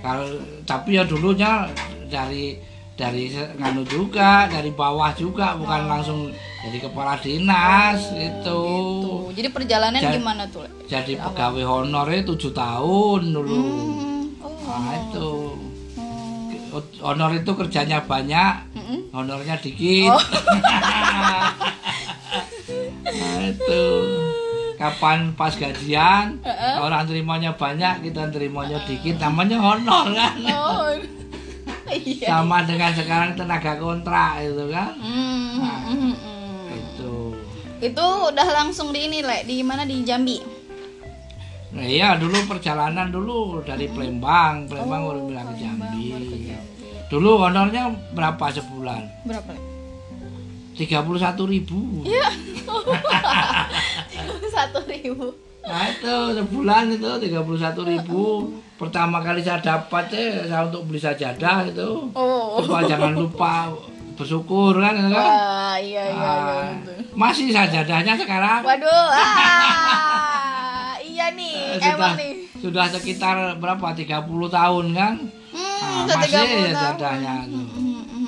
Kalau 0.00 0.26
tapi 0.68 0.96
ya 0.96 1.02
dulunya 1.02 1.66
dari 2.06 2.56
dari 2.96 3.28
nganu 3.60 3.84
juga 3.84 4.48
dari 4.48 4.72
bawah 4.72 5.12
juga 5.12 5.52
bukan 5.52 5.84
langsung 5.84 6.32
jadi 6.64 6.80
kepala 6.80 7.20
dinas 7.20 8.08
itu 8.16 8.60
tuh 9.04 9.28
jadi 9.36 9.52
perjalanan 9.52 10.00
Ja- 10.00 10.16
gimana 10.16 10.48
tuh 10.48 10.64
Le 10.64 10.70
jadi 10.88 11.20
pegawai 11.20 11.64
honornya 11.66 12.24
tujuh 12.24 12.56
tahun 12.56 13.20
dulu. 13.36 13.60
Hmm, 13.60 14.40
oh. 14.40 14.54
nah 14.64 14.94
itu. 14.96 15.30
Hmm. 15.98 16.80
honor 17.00 17.32
itu 17.36 17.50
kerjanya 17.56 18.04
banyak 18.04 18.52
Mm-mm. 18.76 19.12
honornya 19.12 19.56
dikit. 19.60 20.12
Oh. 20.12 20.20
nah 23.06 23.38
itu 23.44 23.84
kapan 24.76 25.32
pas 25.32 25.52
gajian 25.56 26.36
orang 26.84 27.08
terimanya 27.08 27.56
banyak 27.56 28.08
kita 28.08 28.28
terimanya 28.28 28.78
dikit 28.84 29.16
namanya 29.18 29.58
honor 29.58 30.12
kan? 30.12 30.32
Oh. 30.52 30.92
iya. 32.02 32.26
sama 32.38 32.66
dengan 32.66 32.92
sekarang 32.92 33.38
tenaga 33.38 33.78
kontrak 33.78 34.42
itu 34.42 34.64
kan? 34.70 34.92
Hmm, 34.98 35.46
hmm, 35.60 35.80
hmm, 35.86 36.14
hmm. 36.14 36.76
itu 36.76 37.14
Itu 37.76 38.06
udah 38.32 38.46
langsung 38.50 38.90
di 38.90 39.06
ini, 39.06 39.20
Le, 39.22 39.46
di 39.46 39.62
mana? 39.62 39.86
Di 39.86 40.02
Jambi. 40.02 40.38
nah 41.76 41.84
iya 41.84 42.16
dulu 42.16 42.48
perjalanan 42.48 43.12
dulu 43.12 43.60
dari 43.60 43.86
Palembang. 43.92 44.64
Palembang 44.64 45.02
baru 45.12 45.20
bilang 45.28 45.46
ke 45.52 45.54
Jambi. 45.60 46.04
Dulu 47.06 47.30
honornya 47.46 47.92
berapa 48.16 48.50
sebulan? 48.50 49.28
Berapa, 49.28 49.52
tiga 50.74 51.04
puluh 51.06 51.20
satu 51.20 51.46
ribu. 51.46 52.02
Iya. 52.02 52.28
Satu 54.48 54.80
ribu. 54.84 55.28
nah 55.62 55.82
itu 55.84 56.06
sebulan 56.32 56.84
itu 56.90 57.10
tiga 57.20 57.40
puluh 57.40 57.56
satu 57.56 57.82
ribu 57.82 58.46
pertama 58.74 59.18
kali 59.18 59.40
saya 59.40 59.58
dapat 59.58 60.06
ya 60.08 60.46
saya 60.46 60.62
untuk 60.64 60.86
beli 60.86 60.96
sajadah 60.96 61.66
itu 61.66 62.06
Oh. 62.12 62.62
Jangan 62.62 63.12
lupa 63.12 63.74
bersyukur 64.14 64.78
kan 64.78 64.94
kan 64.94 65.10
Wah, 65.10 65.74
iya 65.76 66.06
iya 66.06 66.08
iya. 66.08 66.22
Ah, 66.24 66.70
betul. 66.78 67.02
masih 67.12 67.50
sajadahnya 67.50 68.14
sekarang 68.14 68.62
Waduh. 68.62 69.08
Ah, 69.10 70.94
iya 71.04 71.26
nih, 71.30 71.52
Eh, 71.52 71.76
sudah 71.76 71.92
emang 71.92 72.14
nih. 72.14 72.32
sudah 72.56 72.84
sekitar 72.88 73.36
berapa 73.56 73.86
30 73.90 74.06
tahun 74.48 74.86
kan 74.92 75.14
Hmm, 75.50 75.62
Ah, 75.78 76.04
udah 76.04 76.16
masih 76.16 76.30
30 76.32 76.46
tahun. 76.46 76.72
sajadahnya 76.72 77.34
hmm. 77.44 77.65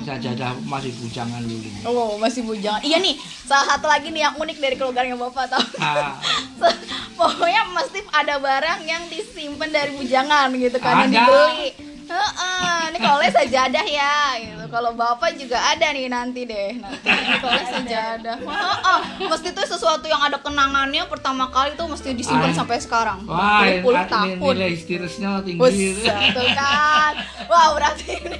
Sajadah 0.09 0.51
masih 0.65 0.91
bujangan 0.97 1.41
dulu 1.45 1.69
Oh, 1.85 2.17
masih 2.17 2.41
bujangan. 2.41 2.81
Iya 2.81 2.97
nih, 2.97 3.15
salah 3.45 3.77
satu 3.77 3.85
lagi 3.85 4.09
nih 4.09 4.25
yang 4.25 4.35
unik 4.35 4.57
dari 4.57 4.75
keluarganya 4.75 5.15
Bapak 5.15 5.45
tahu. 5.53 5.65
Ah, 5.77 6.17
Pokoknya 7.19 7.67
mesti 7.69 7.99
ada 8.09 8.39
barang 8.41 8.79
yang 8.87 9.05
disimpan 9.11 9.69
dari 9.69 9.91
bujangan 9.93 10.49
gitu 10.55 10.77
kan 10.81 11.05
yang 11.05 11.11
Ada. 11.11 11.19
dibeli. 11.19 11.69
Heeh, 12.09 12.89
ini 12.89 12.97
kalau 12.97 13.21
les 13.21 13.29
sajadah 13.29 13.85
ya 13.85 14.17
gitu. 14.41 14.65
Kalau 14.73 14.97
Bapak 14.97 15.37
juga 15.37 15.61
ada 15.61 15.93
nih 15.93 16.09
nanti 16.09 16.41
deh. 16.41 16.81
Nanti 16.81 17.05
kalau 17.37 17.53
les 17.53 17.69
sajadah. 17.69 18.37
Heeh, 18.41 18.99
mesti 19.29 19.47
itu 19.53 19.61
sesuatu 19.61 20.09
yang 20.09 20.17
ada 20.25 20.41
kenangannya 20.41 21.05
pertama 21.05 21.53
kali 21.53 21.77
tuh 21.77 21.85
mesti 21.85 22.17
disimpan 22.17 22.49
sampai 22.49 22.81
sekarang. 22.81 23.29
wah 23.29 23.61
ini 23.61 23.85
tahun. 23.85 24.41
nilai 24.41 24.73
tinggi 25.45 26.49
kan. 26.57 27.13
Wah, 27.45 27.77
berarti 27.77 28.09
ini 28.25 28.39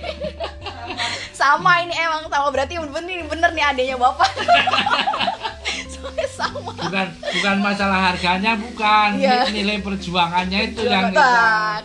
sama 1.39 1.79
ini 1.79 1.95
emang 1.95 2.27
sama 2.27 2.51
berarti 2.51 2.75
bener 2.75 3.23
bener 3.25 3.49
nih 3.49 3.63
adanya 3.65 3.95
Bapak. 3.95 4.27
Soalnya 5.93 6.27
sama. 6.29 6.71
bukan 6.75 7.07
bukan 7.31 7.55
masalah 7.59 7.99
harganya 8.11 8.51
bukan 8.55 9.09
Iya. 9.15 9.47
nilai 9.49 9.79
perjuangannya 9.79 10.59
itu 10.69 10.81
yang 10.83 11.11
kita 11.11 11.31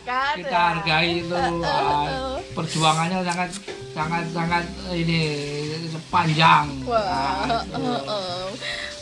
kan, 0.02 0.34
kita 0.34 0.50
ya. 0.50 0.62
hargai 0.72 1.10
itu 1.20 1.34
Ah, 1.62 2.34
perjuangannya 2.50 3.18
sangat 3.22 3.50
sangat 3.90 4.24
sangat 4.28 4.64
ini 4.90 5.20
panjang 6.08 6.66
Wah, 6.82 7.02
Ah, 7.46 7.62
itu. 7.62 7.78
heeh. 7.78 8.46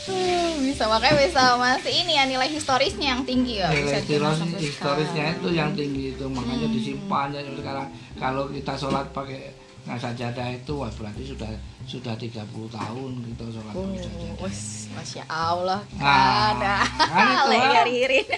Uh, 0.03 0.51
bisa 0.59 0.83
makanya 0.83 1.15
bisa 1.23 1.55
masih 1.55 1.93
ini 1.95 2.13
ya 2.13 2.27
nilai 2.27 2.51
historisnya 2.51 3.15
yang 3.15 3.23
tinggi 3.23 3.63
ya 3.63 3.71
nilai 3.71 4.03
historis, 4.03 4.43
historisnya 4.59 5.31
itu 5.31 5.47
yang 5.49 5.71
tinggi 5.71 6.11
itu 6.11 6.25
makanya 6.27 6.67
Hmm. 6.67 6.75
disimpan 6.75 7.27
ya 7.31 7.39
sekarang 7.47 7.87
kalau 8.19 8.43
kita 8.51 8.75
sholat 8.75 9.07
pakai 9.15 9.55
nah 9.83 9.99
sajadah 9.99 10.47
itu 10.55 10.73
wah 10.79 10.87
berarti 10.95 11.35
sudah 11.35 11.51
sudah 11.83 12.15
30 12.15 12.39
tahun 12.71 13.11
kita 13.35 13.43
sholat 13.51 13.73
Oh, 13.75 13.91
sajadah 13.91 14.31
wes, 14.39 14.87
masya 14.95 15.23
Allah 15.27 15.83
Ah, 15.99 16.55
kan, 16.55 16.79
kan 17.11 17.25
itu, 17.27 17.47
Lagi 17.51 17.75
ah. 17.75 17.83
ririn. 17.83 18.27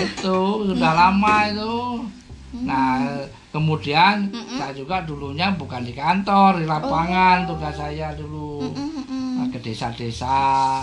itu 0.00 0.38
sudah 0.66 0.92
lama 0.92 1.36
itu. 1.46 1.76
Nah 2.66 3.22
kemudian 3.54 4.30
saya 4.58 4.74
juga 4.74 5.02
dulunya 5.06 5.54
bukan 5.54 5.86
di 5.86 5.94
kantor 5.94 6.58
di 6.62 6.66
lapangan 6.66 7.46
tugas 7.46 7.74
saya 7.78 8.10
dulu. 8.18 8.66
Nah, 9.38 9.46
ke 9.48 9.58
desa-desa. 9.62 10.82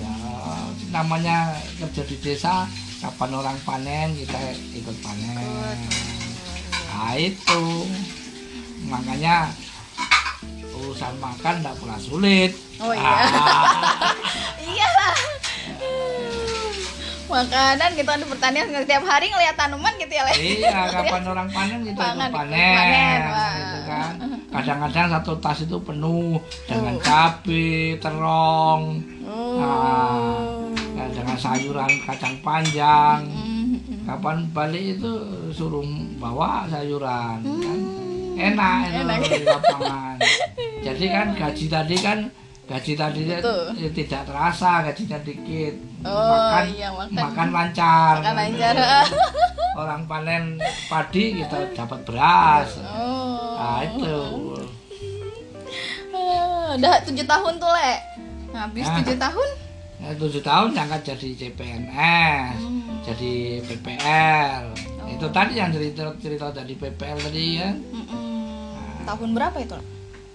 Ya 0.00 0.14
namanya 0.90 1.52
kerja 1.76 2.02
di 2.08 2.16
desa 2.24 2.64
kapan 3.02 3.30
orang 3.36 3.58
panen 3.68 4.16
kita 4.16 4.40
ikut 4.72 4.96
panen 5.04 5.76
nah 6.96 7.12
itu. 7.12 7.62
Makanya 8.88 9.52
urusan 10.72 11.12
makan 11.20 11.60
tidak 11.60 11.76
pernah 11.76 12.00
sulit. 12.00 12.52
Oh, 12.80 12.92
iya. 12.92 13.04
Ah, 13.04 13.64
iyalah. 14.64 15.12
Makanan 17.26 17.98
gitu 17.98 18.06
kan 18.06 18.22
di 18.22 18.28
pertanian 18.30 18.70
tiap 18.86 19.02
hari 19.02 19.26
ngeliat 19.28 19.58
tanaman 19.58 19.92
gitu 19.98 20.14
ya 20.14 20.22
Le. 20.24 20.32
Iya 20.38 20.78
kapan 20.94 21.22
orang 21.26 21.48
panen 21.50 21.80
kita 21.82 21.98
Pangan, 21.98 22.30
panen, 22.30 22.76
panen, 22.78 23.20
gitu 23.58 23.78
kan. 23.84 24.12
Kadang-kadang 24.56 25.06
satu 25.10 25.32
tas 25.36 25.58
itu 25.60 25.76
penuh 25.76 26.38
dengan 26.64 26.94
Oh. 26.96 27.02
cabai 27.02 27.98
terong. 27.98 28.82
Oh. 29.26 30.64
Nah, 30.96 31.08
dengan 31.12 31.36
sayuran 31.36 31.92
kacang 32.06 32.40
panjang. 32.40 33.20
Mm-mm. 33.26 33.45
Kapan 34.06 34.46
balik 34.54 34.96
itu 34.96 35.12
suruh 35.50 35.82
bawa 36.16 36.64
sayuran 36.66 37.42
kan? 37.42 37.80
Enak 38.36 38.76
itu 38.86 39.00
Enak. 39.02 39.18
di 39.24 39.44
lapangan. 39.44 40.16
Jadi 40.78 41.04
kan 41.08 41.26
gaji 41.34 41.66
tadi 41.66 41.96
kan 41.98 42.18
gaji 42.66 42.92
tadi 42.94 43.20
Betul. 43.26 43.64
ya 43.74 43.88
tidak 43.90 44.22
terasa 44.24 44.70
gajinya 44.84 45.18
dikit. 45.20 45.74
Oh, 46.02 46.14
makan 46.14 46.64
iya, 46.70 46.88
makan. 46.90 47.14
makan 47.16 47.48
lancar. 47.50 48.14
Makan 48.22 48.34
lancar. 48.36 48.74
orang 49.80 50.02
panen 50.06 50.44
padi 50.86 51.24
kita 51.36 51.58
dapat 51.74 52.00
beras. 52.06 52.78
Oh. 52.80 53.56
Nah 53.56 53.80
itu. 53.82 54.18
Ah, 56.12 56.74
udah 56.74 56.94
tujuh 57.04 57.26
tahun 57.26 57.52
tuh 57.56 57.70
le 57.70 57.92
habis 58.52 58.86
Ah. 58.86 58.94
tujuh 59.00 59.16
tahun? 59.16 59.48
Ya, 59.48 59.65
tujuh 59.98 60.40
tahun 60.40 60.70
diangkat 60.70 61.00
jadi 61.06 61.28
CPNS 61.36 62.58
Hmm. 62.58 63.00
jadi 63.02 63.32
PPL 63.62 64.62
Oh. 64.98 65.08
itu 65.08 65.26
tadi 65.28 65.52
yang 65.54 65.70
cerita 65.70 66.10
cerita 66.16 66.50
dari 66.50 66.74
PPL 66.74 67.18
tadi 67.20 67.44
ya 67.56 67.70
Mm-mm. 67.70 69.04
tahun 69.04 69.30
berapa 69.32 69.56
itu? 69.56 69.78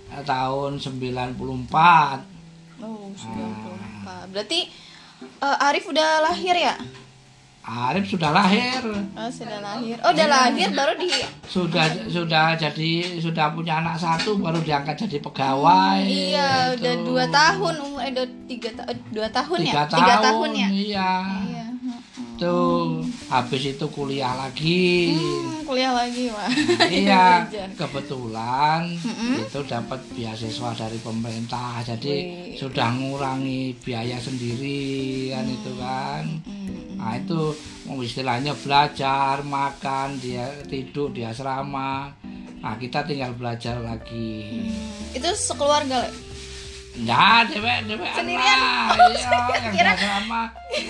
Eh, 0.09 0.23
tahun 0.23 0.71
94 0.75 2.23
oh 2.79 3.11
Ah. 3.11 4.25
94 4.25 4.31
berarti 4.31 4.59
eh, 5.21 5.57
Arif 5.61 5.85
udah 5.85 6.09
lahir 6.23 6.55
ya 6.55 6.75
Arif 7.61 8.09
sudah 8.09 8.33
lahir. 8.33 8.81
Oh 9.13 9.29
sudah 9.29 9.61
lahir. 9.61 9.93
Oh 10.01 10.09
udah 10.09 10.27
lahir 10.27 10.69
baru 10.71 10.97
di 10.97 11.05
sudah 11.45 11.85
sudah 12.09 12.57
jadi 12.57 12.91
sudah 13.21 13.53
punya 13.53 13.77
anak 13.77 13.95
satu 13.95 14.33
baru 14.35 14.57
diangkat 14.59 15.05
jadi 15.05 15.21
pegawai. 15.21 16.01
Iya 16.01 16.73
Itu. 16.73 16.81
udah 16.81 16.93
dua 17.05 17.25
tahun 17.29 17.73
umur 17.79 17.99
eh 18.01 18.11
dua 18.11 18.25
tiga 18.49 18.69
ta- 18.73 18.89
eh, 18.89 18.97
dua 19.09 19.29
tahun 19.29 19.57
tiga 19.61 19.69
ya? 19.69 19.83
Tahun, 19.85 19.93
tiga 19.93 20.13
tahun 20.19 20.49
ya? 20.51 20.67
iya 20.73 21.11
iya 22.41 22.49
tuh 22.49 23.05
habis 23.29 23.61
itu 23.67 23.85
kuliah 23.87 24.33
lagi 24.35 25.13
Hmm, 25.13 25.61
kuliah 25.63 25.93
lagi 25.93 26.25
wah 26.27 26.49
iya 26.91 27.45
Belajar. 27.45 27.67
kebetulan 27.77 28.81
Mm-mm. 28.97 29.35
itu 29.39 29.59
dapat 29.63 29.99
beasiswa 30.11 30.69
dari 30.75 30.97
pemerintah 30.97 31.85
jadi 31.85 32.09
Wih. 32.11 32.57
sudah 32.57 32.89
ngurangi 32.91 33.77
biaya 33.77 34.17
sendiri 34.17 34.89
kan 35.29 35.45
itu 35.45 35.71
kan 35.77 36.23
Hmm. 36.41 36.97
nah 36.97 37.13
itu 37.15 37.53
istilahnya 37.95 38.53
belajar 38.55 39.41
makan 39.41 40.17
dia 40.17 40.49
tidur 40.65 41.09
di 41.09 41.21
asrama 41.21 42.09
nah 42.57 42.73
kita 42.75 43.01
tinggal 43.03 43.33
belajar 43.33 43.77
lagi 43.79 44.65
Hmm. 44.65 45.13
itu 45.13 45.29
sekeluarga 45.31 46.01
le 46.01 46.30
ya 46.91 47.47
dewek 47.47 47.87
dewek 47.87 48.11
Sendirian? 48.11 48.59
lah. 48.59 48.91
Oh, 48.91 49.09
iya 49.15 49.31
yang 49.55 49.71
di 49.71 49.79
asrama 49.79 50.41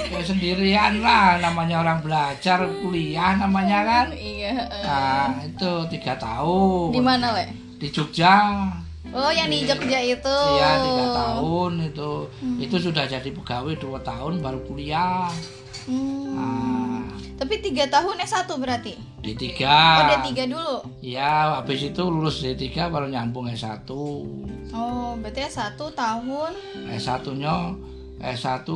ya 0.09 0.21
sendirian 0.25 0.93
lah. 1.01 1.37
Namanya 1.37 1.75
orang 1.85 1.99
belajar 2.01 2.65
kuliah 2.81 3.37
namanya 3.37 3.79
kan. 3.85 4.07
Iya 4.17 4.57
eh. 4.57 4.83
nah 4.83 5.29
itu 5.45 5.71
tiga 5.93 6.17
tahun. 6.17 6.89
Di 6.89 7.01
mana 7.01 7.27
le? 7.37 7.45
Di 7.77 7.87
Jogja. 7.93 8.65
Oh 9.13 9.29
yang 9.29 9.49
di 9.53 9.61
Jogja 9.67 9.99
itu. 10.01 10.37
Iya 10.57 10.69
tiga 10.81 11.05
tahun 11.13 11.71
itu. 11.93 12.13
Hmm. 12.41 12.57
itu 12.57 12.75
sudah 12.81 13.05
jadi 13.05 13.29
pegawai 13.29 13.75
dua 13.77 13.99
tahun 14.01 14.41
baru 14.41 14.59
kuliah. 14.65 15.29
Hmm. 15.85 16.37
nah 16.37 16.70
tapi 17.41 17.57
tiga 17.57 17.89
tahun 17.89 18.21
S1 18.21 18.45
berarti? 18.53 18.93
Di 19.25 19.33
oh 19.33 19.37
tiga 19.41 19.73
udah 20.05 20.21
tiga 20.29 20.43
dulu? 20.45 20.77
Ya 21.01 21.57
habis 21.57 21.81
itu 21.81 22.05
lulus 22.05 22.45
D3 22.45 22.69
baru 22.93 23.09
nyambung 23.09 23.49
S1 23.49 23.89
oh 23.89 25.17
berarti 25.17 25.49
S1 25.49 25.73
tahun? 25.73 26.53
S1 26.93 27.25
nya 27.41 27.73
S1 28.21 28.69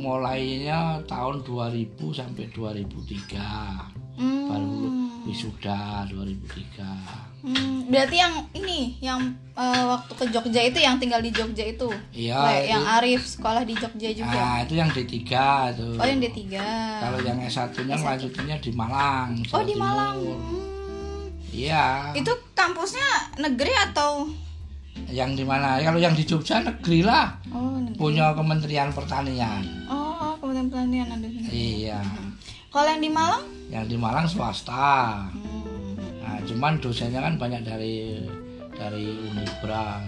mulainya 0.00 1.04
tahun 1.04 1.44
2000 1.44 2.00
sampai 2.16 2.48
2003 2.48 4.16
hmm. 4.16 4.48
baru 4.48 4.72
wisuda 5.28 6.08
2003 6.08 7.29
Hmm, 7.40 7.88
berarti 7.88 8.16
yang 8.20 8.34
ini 8.52 9.00
yang 9.00 9.20
eh, 9.56 9.84
waktu 9.88 10.12
ke 10.12 10.24
Jogja 10.28 10.60
itu 10.60 10.76
yang 10.76 11.00
tinggal 11.00 11.24
di 11.24 11.32
Jogja 11.32 11.64
itu? 11.64 11.88
Iya 12.12 12.36
Le, 12.36 12.56
yang 12.68 12.84
itu- 12.84 12.94
Arif 13.00 13.22
sekolah 13.24 13.62
di 13.64 13.72
Jogja 13.72 14.08
juga? 14.12 14.36
Nah 14.36 14.56
itu 14.60 14.74
yang 14.76 14.88
D3 14.92 15.16
tuh 15.72 15.96
oh 15.96 16.04
yang 16.04 16.20
D3 16.20 16.38
kalau 17.00 17.18
yang 17.24 17.38
S1 17.40 17.72
nya 17.84 17.96
lanjutnya 17.96 18.56
di 18.60 18.70
Malang 18.70 19.40
oh 19.40 19.44
Jawa 19.48 19.62
di 19.64 19.72
Timur. 19.72 19.80
Malang. 19.82 20.16
Hmm. 20.20 21.26
iya. 21.50 21.86
Itu 22.12 22.32
kampusnya 22.52 23.08
negeri 23.40 23.72
atau? 23.88 24.28
Yang 25.08 25.40
di 25.40 25.44
mana? 25.48 25.80
Kalau 25.80 25.96
yang 25.96 26.12
di 26.12 26.28
Jogja 26.28 26.60
negeri 26.60 27.00
lah. 27.00 27.40
Oh 27.48 27.80
negeri. 27.80 27.96
Punya 27.96 28.36
Kementerian 28.36 28.92
Pertanian. 28.92 29.64
Oh 29.88 30.36
Kementerian 30.36 30.68
Pertanian 30.68 31.08
ada 31.08 31.28
iya. 31.48 32.04
Kalau 32.70 32.86
yang 32.86 33.02
di 33.02 33.10
Malang? 33.10 33.44
Yang 33.66 33.84
di 33.90 33.96
Malang 33.96 34.26
swasta. 34.28 35.24
Hmm. 35.32 35.59
Nah, 36.40 36.48
cuman 36.48 36.80
dosennya 36.80 37.20
kan 37.20 37.36
banyak 37.36 37.68
dari 37.68 38.16
dari 38.72 39.12
Unibra, 39.28 40.00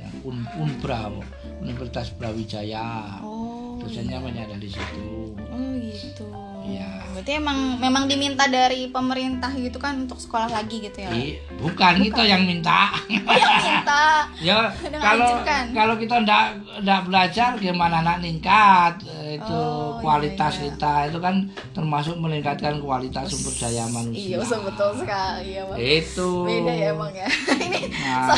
ya, 0.00 0.08
Un, 0.24 0.40
Unbra, 0.56 1.12
Universitas 1.60 2.08
Brawijaya. 2.16 3.20
oh 3.20 3.76
Dosennya 3.76 4.16
banyak 4.16 4.48
dari 4.48 4.68
situ. 4.72 5.36
oh 5.36 5.72
gitu 5.84 6.24
Iya. 6.64 6.88
berarti 7.14 7.32
emang 7.36 7.58
memang 7.76 8.04
diminta 8.04 8.42
dari 8.44 8.88
pemerintah 8.88 9.52
gitu 9.52 9.76
kan 9.76 9.94
untuk 9.96 10.16
sekolah 10.16 10.48
lagi 10.48 10.80
gitu 10.80 10.98
ya 10.98 11.08
Le? 11.08 11.14
I, 11.14 11.26
bukan 11.54 12.02
kita 12.02 12.22
yang 12.22 12.42
minta. 12.42 12.90
oh 13.06 13.30
yang 13.30 13.54
minta 13.60 14.04
ya 14.48 14.56
kalau 15.04 15.30
kalau 15.70 15.94
kita 15.94 16.14
ndak 16.20 16.44
ndak 16.80 17.00
belajar 17.04 17.54
gimana 17.56 18.00
nak 18.00 18.18
ningkat 18.18 18.96
Eh, 19.06 19.36
itu 19.36 19.54
Oh, 19.54 20.00
kualitas 20.00 20.52
iya, 20.54 20.60
iya. 20.60 20.66
kita 20.70 20.94
itu 21.06 21.18
kan 21.18 21.34
termasuk 21.70 22.16
meningkatkan 22.16 22.76
kualitas 22.78 23.30
sumber 23.30 23.54
daya 23.58 23.84
manusia. 23.86 24.36
iya 24.36 24.58
betul 24.58 24.90
sekali 24.94 25.48
ya 25.52 25.62
Bang. 25.64 25.78
Itu. 25.78 26.30
beda 26.42 26.72
ya 26.72 26.88
emang 26.90 27.12
ya 27.12 27.28
ini 27.60 27.80
Nah, 27.94 28.36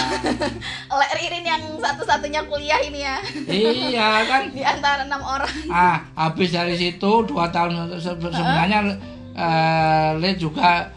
Le 0.91 1.07
Ririn 1.13 1.45
yang 1.45 1.63
satu-satunya 1.77 2.45
kuliah 2.45 2.81
ini 2.81 3.01
ya 3.01 3.17
iya 3.47 4.09
kan 4.25 4.43
di 4.49 4.63
antara 4.63 5.03
enam 5.03 5.21
orang 5.21 5.51
ah 5.69 6.05
habis 6.15 6.51
dari 6.51 6.75
situ 6.75 7.11
dua 7.25 7.49
tahun 7.49 7.99
sebenarnya 8.21 8.79
eh, 9.37 10.11
Le 10.19 10.31
juga 10.37 10.91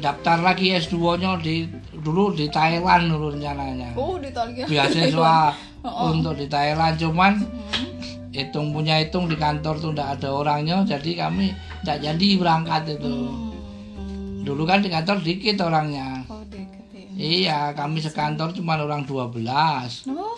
daftar 0.00 0.40
lagi 0.40 0.72
S2 0.72 0.96
nya 1.20 1.36
di 1.36 1.68
dulu 2.00 2.32
di 2.32 2.48
Thailand 2.48 3.12
dulu 3.12 3.36
rencananya. 3.36 3.92
Oh 3.96 4.16
di 4.16 4.30
beasiswa 4.64 5.68
Oh, 5.80 5.88
oh. 5.88 6.06
untuk 6.12 6.36
di 6.36 6.44
Thailand 6.44 7.00
cuman 7.00 7.40
hitung 8.36 8.68
punya 8.76 9.00
hitung 9.00 9.32
di 9.32 9.36
kantor 9.40 9.80
tuh 9.80 9.96
tidak 9.96 10.20
ada 10.20 10.28
orangnya 10.28 10.84
jadi 10.84 11.24
kami 11.24 11.56
tidak 11.80 11.98
jadi 12.04 12.28
berangkat 12.36 13.00
itu. 13.00 13.08
Hmm. 13.08 14.44
dulu 14.44 14.68
kan 14.68 14.84
di 14.84 14.92
kantor 14.92 15.24
dikit 15.24 15.56
orangnya. 15.64 16.20
Oh 16.28 16.44
deket 16.52 16.84
ya 16.92 17.08
iya 17.16 17.58
kami 17.72 18.04
sekantor 18.04 18.52
cuma 18.52 18.76
orang 18.76 19.08
12 19.08 19.40
oh 20.12 20.29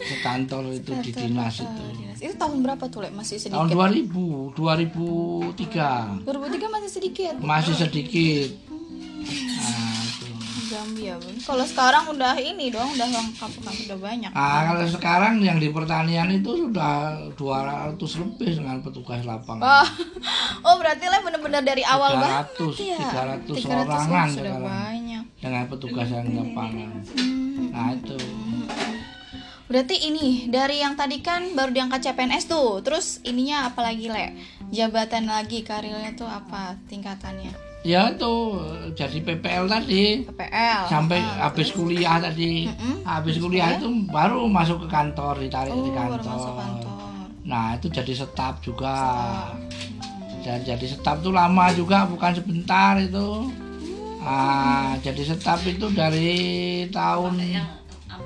sekantor 0.00 0.62
itu 0.72 0.92
di 1.02 1.10
dinas 1.12 1.60
itu. 1.60 1.84
dinas. 1.98 2.18
itu 2.22 2.34
tahun 2.38 2.62
berapa 2.62 2.84
tuh 2.88 3.06
Le? 3.06 3.10
masih 3.12 3.36
tahun 3.42 3.68
sedikit 3.68 4.54
2000 4.54 4.54
2003 4.54 6.26
2003 6.26 6.74
masih 6.74 6.90
sedikit? 6.90 7.34
Masih 7.42 7.74
sedikit. 7.74 8.48
Nah. 9.26 9.96
Gambia 10.66 11.14
kalau 11.46 11.62
sekarang 11.62 12.10
udah 12.10 12.34
ini 12.42 12.74
dong 12.74 12.90
udah 12.98 13.06
lengkap 13.06 13.52
kan 13.62 13.74
udah 13.86 13.98
banyak. 14.02 14.30
Nah, 14.34 14.60
kalau 14.66 14.82
sekarang 14.90 15.38
yang 15.38 15.62
di 15.62 15.70
pertanian 15.70 16.26
itu 16.34 16.66
sudah 16.66 17.22
200 17.38 17.94
lebih 17.96 18.50
dengan 18.58 18.82
petugas 18.82 19.22
lapangan. 19.22 19.62
Oh, 19.62 19.88
oh 20.66 20.74
berarti 20.82 21.06
Le 21.06 21.22
bener-bener 21.22 21.62
dari 21.62 21.86
awal 21.86 22.18
banget? 22.18 22.58
300 22.58 22.82
ya 22.82 22.98
300 23.46 23.46
300 23.46 23.86
orangan 23.86 24.26
sudah 24.26 24.34
sekarang 24.34 24.62
banyak. 24.66 25.24
dengan 25.38 25.64
petugas 25.70 26.08
yang 26.10 26.26
lapangan. 26.34 26.90
Hmm. 27.14 27.70
nah 27.70 27.88
itu 27.94 28.18
Berarti 29.66 29.98
ini 29.98 30.46
dari 30.46 30.78
yang 30.78 30.94
tadi 30.94 31.18
kan 31.18 31.50
baru 31.52 31.74
diangkat 31.74 31.98
CPNS 32.06 32.46
tuh, 32.46 32.78
terus 32.86 33.18
ininya 33.26 33.66
apa 33.66 33.82
lagi 33.82 34.06
le? 34.06 34.30
Jabatan 34.70 35.26
lagi 35.26 35.62
karirnya 35.62 36.14
tuh 36.14 36.26
apa 36.26 36.78
tingkatannya? 36.86 37.66
ya 37.86 38.10
itu 38.10 38.34
jadi 38.98 39.22
PPL 39.22 39.70
tadi. 39.70 40.26
PPL 40.26 40.90
sampai 40.90 41.22
Ah, 41.22 41.46
habis 41.46 41.70
kuliah 41.70 42.18
tadi. 42.18 42.66
Mm-mm. 42.66 43.06
habis 43.06 43.38
kuliah 43.38 43.78
itu 43.78 43.86
baru 44.10 44.50
masuk 44.50 44.82
ke 44.82 44.88
kantor 44.90 45.38
ditarik 45.38 45.70
oh 45.70 45.86
di 45.86 45.90
baru 45.94 46.18
kantor. 46.18 46.34
masuk 46.34 46.54
kantor. 46.58 46.98
nah 47.46 47.78
itu 47.78 47.86
jadi 47.86 48.12
staf 48.18 48.58
juga. 48.58 48.98
Dan 50.42 50.66
jadi 50.66 50.82
staf 50.82 51.22
itu 51.22 51.30
lama 51.30 51.70
juga 51.78 52.10
bukan 52.10 52.34
sebentar 52.34 52.98
itu. 52.98 53.54
Ah 54.18 54.98
jadi 54.98 55.22
staf 55.22 55.62
itu 55.62 55.86
dari 55.94 56.34
tahun 56.90 57.38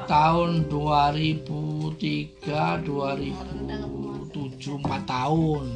tahun 0.06 0.68
2003 0.68 2.84
2007 2.86 4.80
4 4.80 5.04
tahun. 5.04 5.66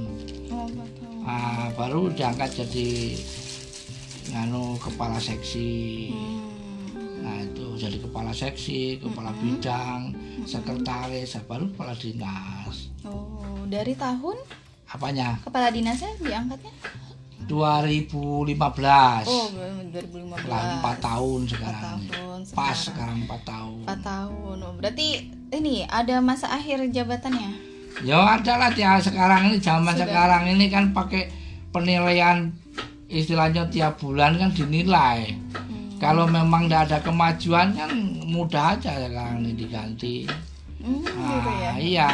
Ah 1.24 1.72
baru 1.74 2.12
diangkat 2.12 2.50
jadi 2.64 3.16
nganu 4.32 4.76
kepala 4.80 5.20
seksi. 5.20 6.10
Hmm. 6.12 6.42
nah 7.24 7.40
itu 7.40 7.72
jadi 7.80 7.96
kepala 8.04 8.36
seksi 8.36 9.00
kepala 9.00 9.32
bidang 9.40 10.12
sekretaris 10.44 11.40
baru 11.48 11.72
kepala 11.72 11.96
dinas. 11.96 12.92
Oh 13.08 13.64
dari 13.64 13.96
tahun? 13.96 14.36
Apanya? 14.92 15.40
Kepala 15.40 15.72
dinasnya 15.72 16.12
diangkatnya? 16.20 16.68
2015 17.44 18.56
oh 19.28 19.46
2015 19.52 20.48
lah 20.48 20.80
empat 20.80 20.96
tahun 21.04 21.40
Empat 21.44 21.52
sekarang 21.52 22.00
tahun 22.08 22.33
pas 22.52 22.76
sekarang. 22.76 22.84
sekarang 22.84 23.16
empat 23.24 23.40
tahun. 23.48 23.78
Empat 23.88 24.00
tahun. 24.04 24.56
Berarti 24.76 25.08
ini 25.54 25.74
ada 25.88 26.20
masa 26.20 26.52
akhir 26.52 26.84
jabatannya? 26.92 27.50
Ya 28.02 28.18
ada 28.20 28.58
lah 28.58 28.70
ya 28.74 28.98
sekarang 28.98 29.54
ini 29.54 29.62
zaman 29.62 29.94
Sudah. 29.94 30.04
sekarang 30.04 30.44
ini 30.50 30.66
kan 30.66 30.90
pakai 30.90 31.30
penilaian 31.70 32.50
istilahnya 33.06 33.70
tiap 33.70 34.02
bulan 34.02 34.36
kan 34.36 34.50
dinilai. 34.52 35.38
Hmm. 35.54 35.96
kalau 36.02 36.26
memang 36.26 36.66
tidak 36.66 36.90
ada 36.90 36.98
kemajuan 37.00 37.70
kan 37.72 37.88
mudah 38.28 38.76
aja 38.76 38.98
sekarang 38.98 39.46
ini 39.46 39.52
diganti. 39.56 40.26
Hmm, 40.82 41.00
gitu 41.00 41.50
ya. 41.54 41.70
Ah, 41.70 41.76
iya. 41.80 42.10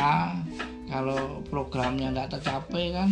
Kalau 0.87 1.43
programnya 1.49 2.13
tidak 2.13 2.39
tercapai 2.39 2.85
kan 2.95 3.09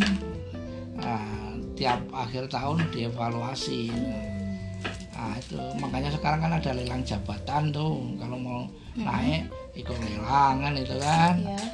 ah, 1.03 1.51
tiap 1.75 1.99
akhir 2.11 2.47
tahun 2.53 2.85
dievaluasi 2.91 3.91
nah 5.19 5.35
itu. 5.35 5.59
Makanya 5.83 6.15
sekarang 6.15 6.39
kan 6.47 6.53
ada 6.55 6.71
lelang 6.71 7.03
jabatan 7.03 7.75
tuh. 7.75 8.15
Kalau 8.23 8.39
mau 8.39 8.63
naik 8.95 9.51
ikut 9.75 9.99
lelang 9.99 10.63
kan 10.63 10.73
itu 10.79 10.95
kan. 11.03 11.35
Iya. 11.43 11.67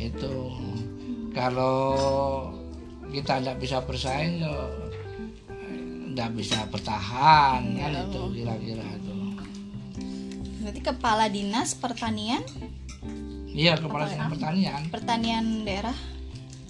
itu. 0.00 0.34
Kalau 1.36 1.76
kita 3.12 3.42
tidak 3.42 3.56
bisa 3.60 3.78
bersaing 3.84 4.40
tidak 6.14 6.30
bisa 6.32 6.58
bertahan 6.72 7.60
kan 7.76 7.90
Iya. 7.92 8.02
itu 8.08 8.22
kira-kira 8.32 8.86
itu. 8.96 9.12
Berarti 10.64 10.80
kepala 10.80 11.28
dinas 11.28 11.76
pertanian? 11.76 12.40
Iya 13.52 13.76
kepala 13.76 14.08
ya? 14.08 14.16
dinas 14.16 14.30
pertanian. 14.32 14.80
Pertanian 14.88 15.44
daerah? 15.68 15.96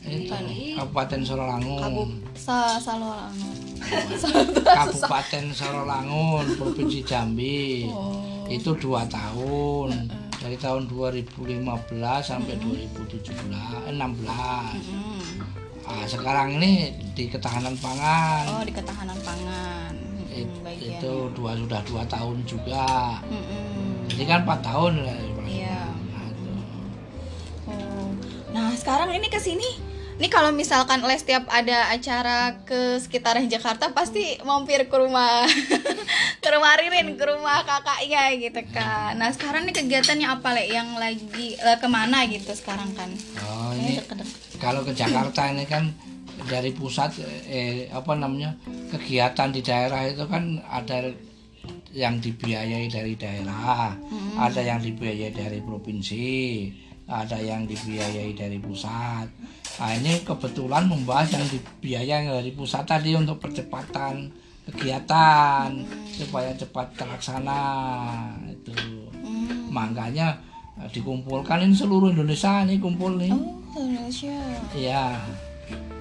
Itu 0.05 0.37
Kabupaten 0.77 1.21
Sorolangun 1.25 1.81
Kabuk 1.81 2.09
Sa 2.37 2.77
Salolango 2.77 3.64
Kabupaten 4.77 5.45
Sorolangun 5.51 6.45
Provinsi 6.55 7.01
Jambi. 7.03 7.89
Oh. 7.89 8.45
Itu 8.47 8.75
dua 8.75 9.05
tahun. 9.07 10.11
Dari 10.35 10.57
tahun 10.57 10.85
2015 10.87 11.33
sampai 12.21 12.55
2017 12.59 13.33
16 13.89 13.97
Hmm. 14.29 15.25
ah, 15.85 16.05
sekarang 16.05 16.61
ini 16.61 16.93
di 17.13 17.29
ketahanan 17.29 17.73
pangan. 17.77 18.45
Oh 18.51 18.61
di 18.61 18.69
ketahanan 18.71 19.17
pangan. 19.25 19.93
Hmm, 19.93 20.29
It- 20.31 20.61
bagian 20.61 21.01
itu 21.01 21.15
dua 21.33 21.57
sudah 21.57 21.81
dua 21.85 22.03
tahun 22.05 22.45
juga. 22.45 23.21
Hmm, 23.25 24.05
jadi 24.05 24.23
kan 24.27 24.39
empat 24.45 24.61
tahun 24.63 24.93
lah 25.01 25.17
Iya. 25.45 25.81
Nah. 26.11 26.29
Oh. 27.69 28.09
Nah, 28.53 28.69
sekarang 28.75 29.13
ini 29.13 29.29
ke 29.29 29.41
sini. 29.41 29.94
Ini 30.15 30.31
kalau 30.31 30.55
misalkan 30.55 31.03
Les 31.03 31.19
setiap 31.19 31.51
ada 31.51 31.91
acara 31.91 32.63
ke 32.63 33.03
sekitaran 33.03 33.51
Jakarta 33.51 33.91
pasti 33.91 34.39
mampir 34.47 34.87
ke 34.87 34.95
rumah 34.95 35.43
ke 36.45 36.49
rumah 36.55 36.79
Ririn, 36.79 37.19
ke 37.19 37.25
rumah 37.27 37.67
kakaknya 37.67 38.31
gitu 38.39 38.63
kan. 38.71 39.19
Nah, 39.19 39.35
sekarang 39.35 39.67
nih 39.67 39.75
kegiatannya 39.75 40.31
apa 40.31 40.55
Le 40.55 40.71
yang 40.71 40.95
lagi 41.03 41.59
ke 41.59 41.89
mana 41.91 42.23
gitu 42.31 42.55
sekarang 42.55 42.95
kan? 42.95 43.11
oh 43.43 43.75
Ini 43.75 44.07
kalau 44.63 44.87
ke 44.87 44.95
Jakarta 44.95 45.51
ini 45.51 45.67
kan 45.67 45.91
dari 46.47 46.71
pusat 46.71 47.19
eh 47.51 47.91
apa 47.91 48.15
namanya 48.15 48.55
kegiatan 48.95 49.51
di 49.51 49.67
daerah 49.67 50.07
itu 50.07 50.31
kan 50.31 50.63
ada 50.71 51.11
yang 51.95 52.19
dibiayai 52.23 52.87
dari 52.91 53.15
daerah, 53.19 53.95
ada 54.39 54.61
yang 54.63 54.83
dibiayai 54.83 55.31
dari 55.31 55.63
provinsi, 55.63 56.27
ada 57.05 57.37
yang 57.37 57.69
dibiayai 57.69 58.33
dari 58.33 58.57
pusat. 58.61 59.29
Nah 59.81 59.91
ini 59.99 60.25
kebetulan 60.25 60.89
membahas 60.89 61.37
yang 61.37 61.45
dibiayai 61.45 62.31
dari 62.31 62.53
pusat 62.57 62.89
tadi 62.89 63.13
untuk 63.13 63.37
percepatan 63.43 64.33
kegiatan 64.65 65.69
supaya 66.09 66.57
cepat 66.57 66.97
terlaksana 66.97 67.61
itu. 68.49 68.73
Hmm. 69.21 69.69
Makanya 69.69 70.41
eh, 70.81 70.89
dikumpulkan 70.89 71.61
ini 71.69 71.77
seluruh 71.77 72.09
Indonesia 72.09 72.65
nih 72.65 72.81
kumpul 72.81 73.21
nih. 73.21 73.33
Oh, 73.33 73.61
Indonesia. 73.77 74.41
Iya, 74.73 75.21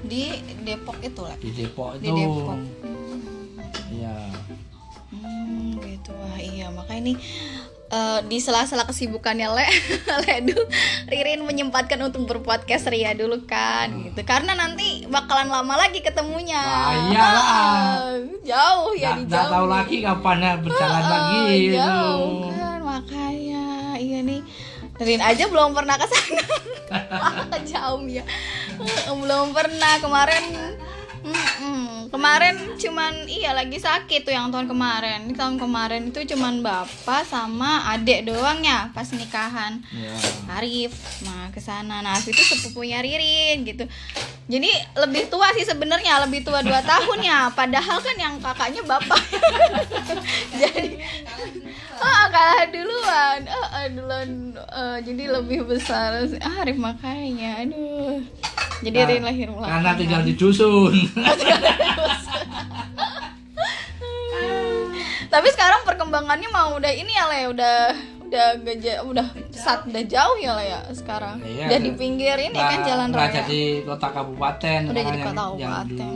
Di 0.04 0.36
Depok 0.68 1.00
itu, 1.00 1.24
Le. 1.24 1.36
di 1.40 1.50
Depok 1.52 2.00
Di 2.00 2.08
itu. 2.08 2.16
Depok. 2.16 2.60
Iya. 3.92 4.18
Hmm, 5.14 5.78
gitu 5.78 6.10
wah 6.10 6.38
iya 6.42 6.68
makanya 6.74 7.02
ini 7.06 7.14
eh, 7.94 8.20
di 8.26 8.38
sela-sela 8.38 8.84
kesibukannya 8.84 9.48
Le, 9.48 9.68
Le 10.26 10.34
dulu 10.44 10.64
Ririn 11.06 11.42
menyempatkan 11.42 12.02
untuk 12.02 12.26
berpodcast 12.26 12.90
Ria 12.90 13.14
dulu 13.14 13.46
kan 13.46 13.94
gitu. 14.04 14.22
Karena 14.24 14.54
nanti 14.54 15.06
bakalan 15.06 15.48
lama 15.48 15.78
lagi 15.78 16.02
ketemunya. 16.02 16.58
Wah, 16.58 16.94
iyalah. 17.08 17.46
Ah, 17.46 18.12
jauh 18.50 18.94
ya 18.94 19.14
Nggak 19.14 19.20
di 19.20 19.26
jauh 19.30 19.50
tahu 19.50 19.66
lagi 19.68 19.96
kapan 20.02 20.38
ya 20.40 20.54
berjalan 20.58 20.98
Ah, 20.98 21.10
lagi 21.10 21.40
itu. 21.54 21.78
jauh 21.78 22.34
kan 22.50 22.80
makanya. 22.82 23.66
Iya 23.96 24.20
nih. 24.22 24.42
Rin 24.96 25.22
aja 25.22 25.44
belum 25.48 25.74
pernah 25.74 25.96
ke 25.96 26.06
sana. 26.06 26.44
Jauh 27.66 28.06
ya. 28.06 28.22
Eh, 28.78 29.10
belum 29.10 29.50
pernah. 29.52 29.98
Kemarin 29.98 30.44
Mm-mm. 31.24 32.12
kemarin 32.12 32.76
cuman 32.76 33.26
iya 33.32 33.56
lagi 33.56 33.80
sakit 33.80 34.28
tuh 34.28 34.36
yang 34.36 34.52
tahun 34.52 34.68
kemarin. 34.68 35.32
Ini 35.32 35.34
tahun 35.40 35.56
kemarin 35.56 36.12
itu 36.12 36.20
cuman 36.36 36.60
bapak 36.60 37.24
sama 37.24 37.88
adek 37.96 38.28
doang 38.28 38.60
ya 38.60 38.92
pas 38.92 39.08
nikahan. 39.16 39.80
Ya. 39.96 40.12
Arif 40.60 40.92
nah 41.24 41.48
ke 41.56 41.64
sana. 41.64 42.04
Nah 42.04 42.20
Arif 42.20 42.28
itu 42.36 42.44
sepupunya 42.44 43.00
Ririn 43.00 43.64
gitu. 43.64 43.88
Jadi 44.52 44.68
lebih 45.00 45.32
tua 45.32 45.48
sih 45.56 45.64
sebenarnya 45.64 46.28
lebih 46.28 46.44
tua 46.44 46.60
dua 46.60 46.84
tahun 46.92 47.20
ya. 47.24 47.48
Padahal 47.56 48.04
kan 48.04 48.16
yang 48.20 48.36
kakaknya 48.44 48.84
bapak. 48.84 49.22
Jadi 50.60 51.00
ah 52.04 52.28
kalah 52.28 52.68
duluan. 52.68 53.40
Ah 53.48 53.68
ah, 53.72 53.86
duluan 53.88 54.52
eh, 54.60 54.98
jadi 55.08 55.40
lebih 55.40 55.64
besar. 55.64 56.28
Arif 56.60 56.76
makanya. 56.76 57.64
Aduh 57.64 58.20
jadi 58.84 58.98
Nah, 58.98 59.08
Ririn 59.08 59.24
lahir 59.24 59.48
belakangan 59.48 59.74
Karena 59.74 59.92
tinggal 60.00 60.22
di 60.22 60.34
dusun. 60.34 60.94
tapi 65.28 65.48
sekarang 65.50 65.82
perkembangannya 65.84 66.46
mau 66.48 66.78
udah 66.78 66.94
ini 66.94 67.10
ya 67.10 67.26
le 67.26 67.50
udah 67.50 67.78
udah 68.24 68.48
geja, 68.64 69.02
udah 69.02 69.26
sat 69.50 69.82
udah 69.84 70.04
jauh 70.04 70.38
ya 70.38 70.54
le 70.54 70.66
ya 70.68 70.80
sekarang 70.92 71.38
Iya, 71.40 71.66
udah 71.68 71.80
di 71.80 71.92
pinggir 71.94 72.38
ini 72.40 72.54
Nah, 72.54 72.66
kan 72.68 72.80
jalan 72.84 73.10
raya 73.10 73.30
jadi 73.40 73.62
kota 73.84 74.08
kabupaten. 74.12 74.80
Udah 74.90 75.04
jadi 75.04 75.20
kota 75.24 75.44
Yang 75.54 75.74
kabupaten. 75.74 76.14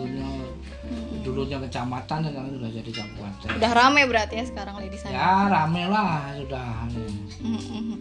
dulunya 1.19 1.57
kecamatan 1.59 2.19
sekarang 2.23 2.49
sudah 2.53 2.69
jadi 2.71 2.91
kabupaten. 2.93 3.47
udah 3.53 3.71
rame 3.73 4.01
berarti 4.05 4.33
ya 4.33 4.45
sekarang 4.45 4.75
di 4.79 4.95
sana 4.95 5.11
Ya 5.11 5.31
rame 5.45 5.83
lah 5.85 6.09
sudah. 6.35 6.69
Mm, 6.87 7.57
mm, 7.57 7.97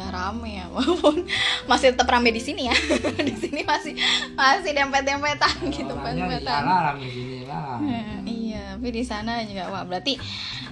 udah 0.00 0.08
rame 0.08 0.56
ya 0.56 0.66
walaupun 0.72 1.28
masih 1.68 1.92
tetap 1.92 2.08
rame 2.08 2.32
di 2.32 2.40
sini 2.40 2.72
ya 2.72 2.76
di 3.28 3.36
sini 3.36 3.60
masih 3.68 3.92
masih 4.32 4.72
dempet 4.72 5.04
dempetan 5.04 5.60
gitu 5.68 5.92
Orangnya 5.92 6.40
dempetan 6.40 6.62
rame 6.64 7.06
sini 7.12 7.44
lah. 7.44 7.76
Hmm, 7.76 8.24
iya, 8.24 8.80
tapi 8.80 8.88
di 8.96 9.04
sana 9.04 9.44
juga 9.44 9.68
wah 9.68 9.84
berarti 9.84 10.16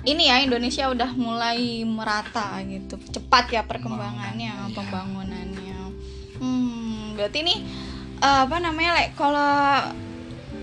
ini 0.08 0.32
ya 0.32 0.40
Indonesia 0.40 0.88
udah 0.88 1.10
mulai 1.18 1.84
merata 1.84 2.56
gitu, 2.64 2.96
cepat 3.12 3.50
ya 3.52 3.62
perkembangannya, 3.66 4.54
iya. 4.54 4.72
pembangunannya. 4.72 5.78
Hmm, 6.38 7.18
berarti 7.18 7.44
nih 7.44 7.58
eh, 8.22 8.40
apa 8.46 8.56
namanya 8.62 8.96
le? 8.96 9.04
Kalau 9.18 9.52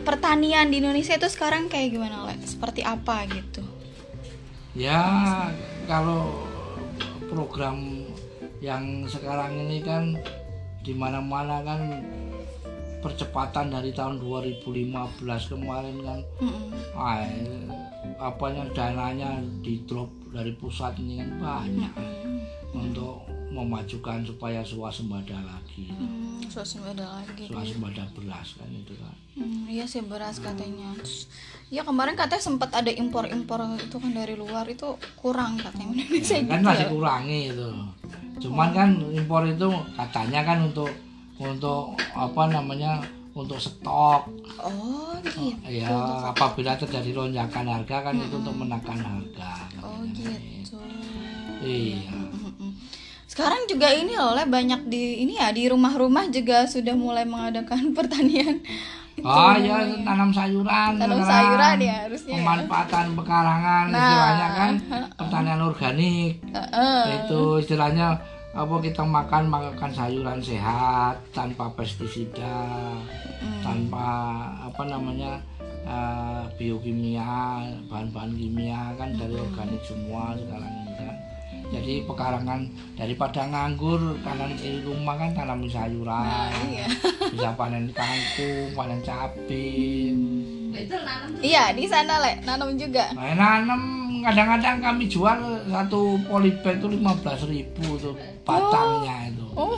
pertanian 0.08 0.72
di 0.72 0.82
Indonesia 0.82 1.14
itu 1.14 1.28
sekarang 1.30 1.70
kayak 1.70 1.94
gimana 1.94 2.26
le? 2.26 2.36
Seperti 2.42 2.82
apa 2.82 3.28
gitu? 3.30 3.62
Ya 4.74 5.04
kalau 5.86 6.48
program 7.28 8.05
yang 8.66 8.84
sekarang 9.06 9.54
ini 9.60 9.78
kan 9.80 10.18
di 10.82 10.94
mana-mana 10.94 11.62
kan 11.62 11.82
percepatan 13.00 13.70
dari 13.70 13.92
tahun 13.92 14.18
2015 14.18 14.82
kemarin 15.48 15.98
kan 16.02 16.20
Mm-mm. 16.40 16.74
ah, 16.96 17.22
eh, 17.22 17.70
apanya 18.18 18.66
dananya 18.72 19.30
di 19.62 19.86
drop 19.86 20.10
dari 20.28 20.50
pusat 20.52 20.98
ini 20.98 21.22
kan 21.22 21.30
banyak 21.38 21.94
untuk 22.74 23.22
memajukan 23.48 24.20
supaya 24.22 24.60
swasembada 24.62 25.38
lagi 25.40 25.88
Hmm, 25.88 26.42
suasembada 26.46 27.06
lagi. 27.16 27.46
swasembada 27.46 28.04
beras 28.12 28.58
kan 28.58 28.68
itu 28.68 28.94
kan 28.96 29.14
Hmm, 29.36 29.68
iya 29.68 29.84
sih 29.84 30.00
beras 30.00 30.40
katanya. 30.40 30.96
Terus, 30.96 31.28
ya 31.68 31.84
kemarin 31.84 32.16
katanya 32.16 32.40
sempat 32.42 32.72
ada 32.72 32.88
impor-impor 32.88 33.60
itu 33.76 33.92
kan 33.94 34.12
dari 34.12 34.32
luar 34.34 34.64
itu 34.66 34.88
kurang 35.14 35.60
katanya 35.60 35.92
Indonesia 36.00 36.40
kan 36.40 36.56
gitu 36.56 36.64
masih 36.64 36.80
ya. 36.82 36.90
kurangi 36.90 37.40
itu 37.52 37.68
cuman 38.38 38.70
kan 38.72 38.90
impor 39.10 39.44
itu 39.44 39.68
katanya 39.96 40.44
kan 40.44 40.60
untuk 40.62 40.92
untuk 41.36 41.96
apa 42.12 42.48
namanya 42.48 43.00
untuk 43.32 43.60
stok 43.60 44.28
Oh 44.60 45.12
gitu. 45.20 45.52
ya 45.68 45.92
apabila 46.32 46.76
terjadi 46.76 47.12
lonjakan 47.12 47.68
harga 47.68 48.08
kan 48.08 48.16
itu 48.16 48.36
untuk 48.40 48.56
menekan 48.56 48.96
harga 48.96 49.68
Oh 49.84 50.00
gitu. 50.08 50.32
iya. 51.60 52.12
Sekarang 53.26 53.68
juga 53.68 53.92
ini 53.92 54.16
loh, 54.16 54.32
Le, 54.32 54.48
banyak 54.48 54.88
di 54.88 55.28
ini 55.28 55.36
ya 55.36 55.52
di 55.52 55.68
rumah-rumah 55.68 56.32
juga 56.32 56.64
sudah 56.64 56.96
mulai 56.96 57.28
mengadakan 57.28 57.92
pertanian. 57.98 58.64
Oh 59.26 59.56
ya 59.56 59.80
tanam 60.04 60.30
sayuran, 60.30 61.00
Tanam 61.00 61.22
sayuran 61.24 61.78
ya, 61.80 61.96
harusnya 62.06 62.36
ya. 62.36 62.40
Pemanfaatan 62.44 63.06
pekarangan 63.16 63.86
Nah. 63.88 63.98
istilahnya 63.98 64.48
kan 64.52 64.72
pertanian 65.16 65.62
organik. 65.64 66.32
Heeh. 66.52 67.02
Itu 67.24 67.42
istilahnya 67.58 68.08
apa 68.56 68.76
kita 68.80 69.04
makan 69.04 69.52
makan 69.52 69.92
sayuran 69.92 70.40
sehat 70.40 71.16
tanpa 71.32 71.68
pestisida, 71.76 72.68
tanpa 73.60 74.08
apa 74.64 74.84
namanya 74.84 75.40
eh, 75.86 76.44
biokimia, 76.58 77.62
bahan-bahan 77.88 78.32
kimia 78.34 78.96
kan 78.96 79.12
dari 79.14 79.36
organik 79.36 79.82
semua 79.82 80.34
sekarang 80.36 80.74
ini. 80.82 80.85
Jadi 81.74 82.06
pekarangan 82.06 82.62
daripada 82.94 83.42
nganggur 83.50 84.18
kanan 84.22 84.54
kiri 84.58 84.86
rumah 84.86 85.18
kan 85.18 85.34
tanami 85.34 85.66
sayuran 85.66 86.52
Iya. 86.70 86.88
bisa 87.34 87.50
panen 87.58 87.90
kangkung, 87.92 88.70
panen 88.78 89.00
cabai. 89.02 90.14
Itu 90.76 90.96
nanam 91.02 91.40
Iya, 91.42 91.72
di 91.74 91.86
sana 91.88 92.20
Le, 92.22 92.34
nanam 92.44 92.76
juga. 92.76 93.10
Nah, 93.16 93.34
nanam 93.34 93.82
kadang-kadang 94.22 94.78
kami 94.82 95.06
jual 95.08 95.38
satu 95.70 96.20
polybag 96.28 96.82
itu 96.82 96.88
15.000 96.90 97.54
ribu 97.54 97.88
tuh 97.98 98.14
batangnya 98.44 99.30
itu. 99.32 99.46
Oh. 99.56 99.78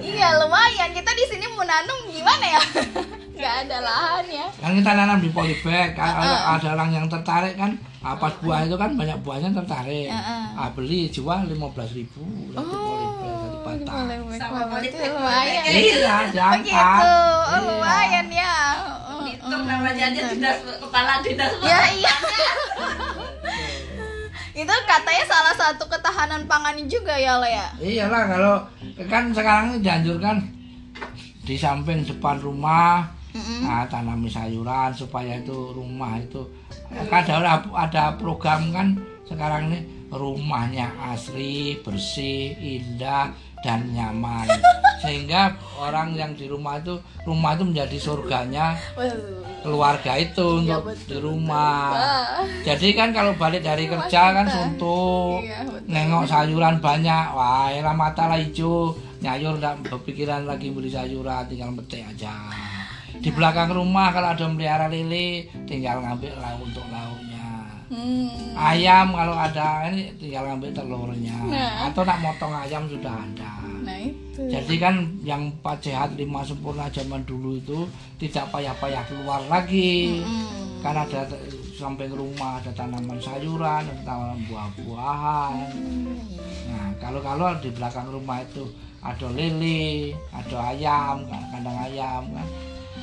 iya, 0.00 0.38
lumayan. 0.38 0.90
Kita 0.94 1.10
di 1.12 1.24
sini 1.28 1.46
mau 1.52 1.66
nanam 1.66 1.98
gimana 2.08 2.46
ya? 2.46 2.62
Gak 3.40 3.54
ada 3.66 3.78
lahan 3.80 4.26
ya. 4.28 4.46
Kan 4.60 4.76
kita 4.76 4.90
nanam 4.92 5.18
di 5.24 5.28
polybag, 5.32 5.96
kalau 5.96 6.36
ada 6.56 6.68
orang 6.76 6.90
yang 6.92 7.06
tertarik 7.08 7.56
kan, 7.56 7.72
apa 8.00 8.32
buah 8.40 8.64
itu 8.64 8.76
kan 8.76 8.96
banyak 8.96 9.18
buahnya 9.20 9.52
tertarik. 9.52 10.08
Heeh. 10.08 10.42
Ah, 10.56 10.72
beli 10.72 11.12
jual 11.12 11.44
15.000 11.44 11.52
ribu 11.92 12.24
satu 12.50 12.72
polybag 12.72 13.34
satu 13.36 13.58
batang. 13.60 14.04
Sama 14.34 14.60
boleh. 14.64 14.68
politik, 14.72 15.10
lumayan. 15.12 15.64
Iya, 15.68 16.14
Oh 16.16 16.24
diangkat. 16.32 16.64
gitu. 16.64 17.12
Oh, 17.12 17.40
Iya. 17.44 17.56
lumayan 17.60 18.26
ya. 18.32 18.56
Oh, 19.04 19.20
Hitung 19.20 19.64
namanya 19.64 20.04
aja 20.08 20.22
dinas 20.32 20.58
kepala 20.80 21.20
dinas. 21.20 21.52
Ya 21.60 21.80
iya. 21.92 22.14
Itu 24.50 24.74
katanya 24.84 25.24
salah 25.24 25.54
satu 25.54 25.84
ketahanan 25.86 26.44
pangan 26.44 26.76
juga 26.84 27.14
ya, 27.14 27.38
Le 27.38 27.48
ya. 27.48 27.66
Iyalah 27.78 28.24
kalau 28.26 28.56
kan 29.06 29.30
sekarang 29.30 29.72
ini 29.72 29.78
dianjurkan 29.80 30.36
di 31.40 31.54
samping 31.54 32.02
depan 32.02 32.36
rumah 32.36 33.08
nah, 33.62 33.86
tanami 33.86 34.26
sayuran 34.26 34.90
supaya 34.90 35.38
itu 35.38 35.54
rumah 35.70 36.18
itu 36.18 36.42
kan 36.90 37.22
ada 37.22 37.62
ada 37.72 38.04
program 38.18 38.74
kan 38.74 38.98
sekarang 39.26 39.70
ini 39.70 39.80
rumahnya 40.10 40.90
asri 41.14 41.78
bersih 41.86 42.58
indah 42.58 43.30
dan 43.62 43.86
nyaman 43.94 44.48
sehingga 44.98 45.54
orang 45.78 46.12
yang 46.18 46.34
di 46.34 46.50
rumah 46.50 46.82
itu 46.82 46.98
rumah 47.24 47.54
itu 47.54 47.64
menjadi 47.64 47.96
surganya 47.96 48.74
keluarga 49.60 50.16
itu 50.16 50.64
untuk 50.64 50.92
betul, 50.92 51.06
di 51.06 51.16
rumah 51.20 51.92
Wah. 51.92 52.42
jadi 52.64 52.88
kan 52.96 53.12
kalau 53.12 53.36
balik 53.36 53.60
dari 53.60 53.84
kerja 53.86 54.32
kan 54.32 54.48
suntuk, 54.48 55.44
Iya, 55.44 55.68
betul. 55.68 55.84
nengok 55.84 56.24
sayuran 56.24 56.80
banyak, 56.80 57.24
wah 57.36 57.68
elah 57.68 57.92
mata 57.92 58.24
lah 58.24 58.40
hijau, 58.40 58.96
nyayur 59.20 59.60
nggak 59.60 59.84
berpikiran 59.84 60.48
lagi 60.48 60.72
beli 60.72 60.88
sayuran, 60.88 61.44
tinggal 61.44 61.76
petik 61.76 62.08
aja. 62.08 62.32
Di 63.20 63.28
belakang 63.28 63.70
rumah 63.70 64.10
kalau 64.10 64.32
ada 64.32 64.46
melihara 64.48 64.88
lele, 64.88 65.44
tinggal 65.68 66.00
ngambil 66.00 66.32
lauk 66.40 66.60
untuk 66.64 66.86
lauknya. 66.88 67.48
Hmm. 67.90 68.54
Ayam 68.56 69.12
kalau 69.12 69.34
ada 69.34 69.84
ini 69.90 70.14
tinggal 70.16 70.48
ngambil 70.48 70.70
telurnya, 70.72 71.36
Nah. 71.44 71.90
atau 71.90 72.02
nak 72.02 72.18
motong 72.18 72.54
ayam 72.54 72.88
sudah 72.88 73.12
ada. 73.12 73.52
Nah, 73.80 73.98
itu. 74.00 74.40
Jadi 74.46 74.74
kan 74.76 74.94
yang 75.20 75.52
empat 75.52 75.84
sehat 75.84 76.16
lima 76.16 76.40
sempurna 76.40 76.88
zaman 76.88 77.20
dulu 77.24 77.56
itu 77.56 77.84
tidak 78.16 78.48
payah-payah 78.48 79.04
keluar 79.04 79.40
lagi 79.48 80.20
Hmm. 80.24 80.80
kan 80.80 80.96
ada 80.96 81.28
samping 81.76 82.12
rumah 82.12 82.56
ada 82.56 82.72
tanaman 82.72 83.20
sayuran 83.20 83.84
ada 83.84 84.00
tanaman 84.00 84.40
buah-buahan 84.48 85.68
nah 86.68 86.88
kalau 86.96 87.20
kalau 87.20 87.52
di 87.60 87.68
belakang 87.68 88.08
rumah 88.08 88.40
itu 88.40 88.64
ada 89.00 89.28
lele 89.28 90.12
ada 90.32 90.72
ayam 90.72 91.24
kan, 91.28 91.42
kandang 91.52 91.78
ayam 91.84 92.22
kan 92.32 92.48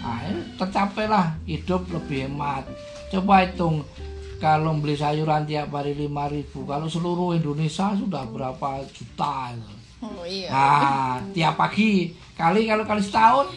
nah, 0.08 0.40
tercapailah 0.56 1.36
hidup 1.44 1.84
lebih 1.92 2.32
hemat 2.32 2.64
coba 3.12 3.44
hitung 3.44 3.84
kalau 4.38 4.78
beli 4.78 4.94
sayuran 4.94 5.50
tiap 5.50 5.74
hari 5.74 5.98
5000 5.98 6.54
kalau 6.54 6.88
seluruh 6.88 7.34
Indonesia 7.34 7.98
sudah 7.98 8.24
berapa 8.30 8.86
juta 8.94 9.50
itu. 9.58 9.74
Oh 9.98 10.22
iya. 10.22 10.50
Nah, 10.54 11.18
tiap 11.34 11.58
pagi 11.58 12.14
kali 12.38 12.70
kalau 12.70 12.86
kali 12.86 13.02
setahun 13.02 13.50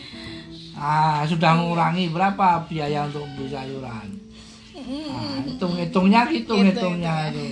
ah 0.81 1.21
sudah 1.29 1.53
mengurangi 1.53 2.09
berapa 2.09 2.65
biaya 2.65 3.05
untuk 3.05 3.29
beli 3.37 3.53
sayuran. 3.53 4.09
Nah, 4.73 5.45
hitung-hitungnya 5.45 6.21
gitu 6.33 6.57
Hitung, 6.57 6.65
hitungnya 6.65 7.29
itu. 7.29 7.47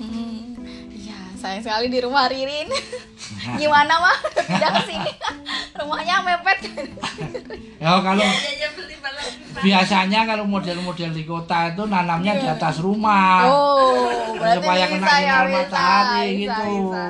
Hmm. 0.00 0.56
Iya, 0.96 1.18
sayang 1.36 1.60
sekali 1.60 1.92
di 1.92 2.00
rumah 2.00 2.24
Ririn. 2.32 2.72
Gimana 3.60 3.94
mah 3.96 4.16
pindah 4.34 4.70
ke 4.74 4.82
sini? 4.86 5.12
Rumahnya 5.78 6.16
mepet. 6.20 6.58
Ya 7.78 7.94
kalau 7.98 8.18
Aja 8.22 8.68
beli 8.74 8.94
malah. 8.98 9.26
biasanya 9.58 10.20
kalau 10.26 10.44
model-model 10.44 11.10
di 11.10 11.22
kota 11.22 11.70
itu 11.70 11.82
nanamnya 11.84 12.34
di 12.34 12.46
atas 12.46 12.78
rumah. 12.78 13.46
Oh, 13.46 14.10
berarti 14.34 14.58
supaya 14.58 14.84
kena 14.86 15.06
ya, 15.06 15.14
sinar 15.14 15.44
matahari 15.48 16.26
bisa, 16.42 16.58
gitu. 16.58 16.62
bisa. 16.66 17.06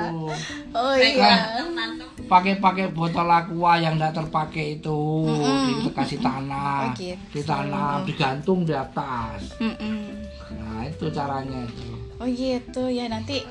Oh 0.72 0.94
iya. 0.94 1.32
Nanam. 1.64 2.06
Pakai-pakai 2.28 2.92
botol 2.92 3.24
aqua 3.24 3.80
yang 3.80 3.96
tidak 3.96 4.20
terpakai 4.20 4.76
itu 4.76 5.00
dikasih 5.80 6.20
tanah, 6.20 6.92
Oh, 6.92 7.00
gitu. 7.00 7.16
ditanam, 7.32 8.04
digantung 8.04 8.68
di 8.68 8.76
atas. 8.76 9.56
Mm-mm. 9.56 10.28
Nah, 10.52 10.84
itu 10.84 11.08
caranya 11.08 11.64
itu. 11.64 11.88
Oh 12.18 12.26
gitu 12.26 12.82
ya 12.86 13.06
nanti. 13.06 13.46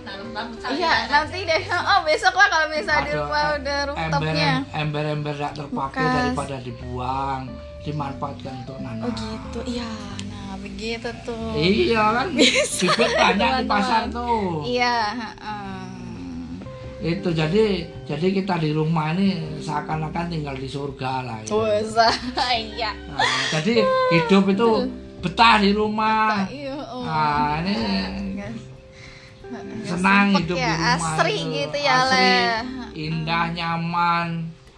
Iya 0.68 1.08
nanti 1.08 1.40
deh. 1.42 1.62
Oh 1.72 2.04
besok 2.04 2.36
lah 2.36 2.48
kalau 2.48 2.68
misalnya 2.68 3.02
di 3.02 3.10
Ada 3.10 3.18
rumah 3.18 3.44
udah 3.56 3.80
rooftopnya. 3.88 4.52
ember-ember 4.74 5.34
tidak 5.34 5.54
terpakai 5.56 6.04
daripada 6.06 6.56
dibuang 6.60 7.42
dimanfaatkan 7.80 8.54
untuk 8.62 8.78
nanam 8.78 9.08
Oh 9.08 9.12
gitu. 9.14 9.60
Iya. 9.66 9.88
Nah 10.28 10.54
begitu 10.58 11.08
tuh. 11.24 11.56
iya 11.56 12.04
kan 12.14 12.28
bibit 12.36 12.84
banyak 13.14 13.52
di 13.54 13.66
pasar 13.66 14.02
tuh 14.10 14.64
Iya. 14.64 14.96
heeh. 15.16 15.84
itu 17.00 17.30
jadi 17.30 17.66
jadi 18.04 18.28
kita 18.34 18.58
di 18.58 18.74
rumah 18.74 19.14
ini 19.14 19.30
seakan-akan 19.62 20.28
tinggal 20.28 20.52
di 20.54 20.68
surga 20.68 21.12
lah 21.22 21.38
gitu. 21.40 21.56
Bisa. 21.56 22.10
Iya. 22.68 22.92
Nah, 23.08 23.24
jadi 23.54 23.80
hidup 24.12 24.44
itu 24.50 24.68
betah 25.18 25.56
di 25.58 25.72
rumah 25.72 26.44
Iya. 26.46 26.76
Oh. 26.84 27.06
nah 27.06 27.62
ini 27.62 27.76
Guys. 27.78 28.27
Senang 29.84 30.28
hidup 30.34 30.56
ya, 30.56 30.68
di 30.68 30.74
rumah 30.74 30.96
asri 30.96 31.36
itu. 31.36 31.52
gitu 31.54 31.78
ya, 31.80 31.96
Asri, 31.98 32.18
Le. 32.18 32.42
indah 32.98 33.46
nyaman 33.52 34.28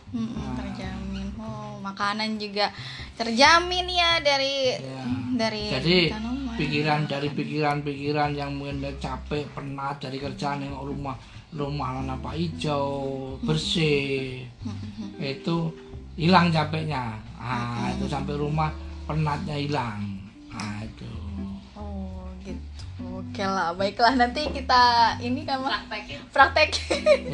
Mm-mm, 0.10 0.48
terjamin. 0.54 1.28
Oh, 1.36 1.78
makanan 1.80 2.36
juga 2.36 2.74
terjamin 3.14 3.86
ya 3.86 4.18
dari 4.20 4.56
Ya. 4.76 5.04
dari 5.36 5.64
Jadi 5.70 5.98
tanaman. 6.10 6.56
pikiran 6.56 7.00
dari 7.06 7.28
pikiran-pikiran 7.30 8.30
yang 8.34 8.52
mungkin 8.54 8.82
capek 8.96 9.48
penat 9.50 10.00
dari 10.00 10.18
kerjaan 10.18 10.60
nengok 10.62 10.84
rumah 10.86 11.16
rumah 11.50 12.02
apa 12.04 12.30
hijau 12.32 12.86
bersih 13.42 14.46
itu 15.18 15.58
hilang 16.14 16.50
capeknya 16.50 17.18
ah 17.36 17.90
itu 17.90 18.06
sampai 18.06 18.36
rumah 18.36 18.70
penatnya 19.06 19.56
hilang 19.56 20.02
ah 20.50 20.82
itu. 20.82 21.10
Oke 23.20 23.44
lah, 23.44 23.76
baiklah. 23.76 24.16
Nanti 24.16 24.48
kita 24.48 25.16
ini 25.20 25.44
kan 25.44 25.60
praktekin. 25.62 26.20
praktek. 26.32 26.70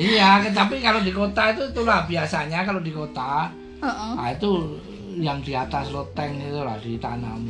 iya 0.01 0.41
tapi 0.49 0.81
kalau 0.81 1.05
di 1.05 1.13
kota 1.13 1.53
itu 1.53 1.69
itulah 1.69 2.09
biasanya 2.09 2.65
kalau 2.65 2.81
di 2.81 2.89
kota. 2.89 3.53
Heeh. 3.75 4.11
nah 4.15 4.31
itu 4.31 4.79
yang 5.19 5.39
di 5.43 5.51
atas 5.55 5.91
loteng 5.91 6.39
itu 6.39 6.59
lah 6.63 6.79
ditanam 6.79 7.43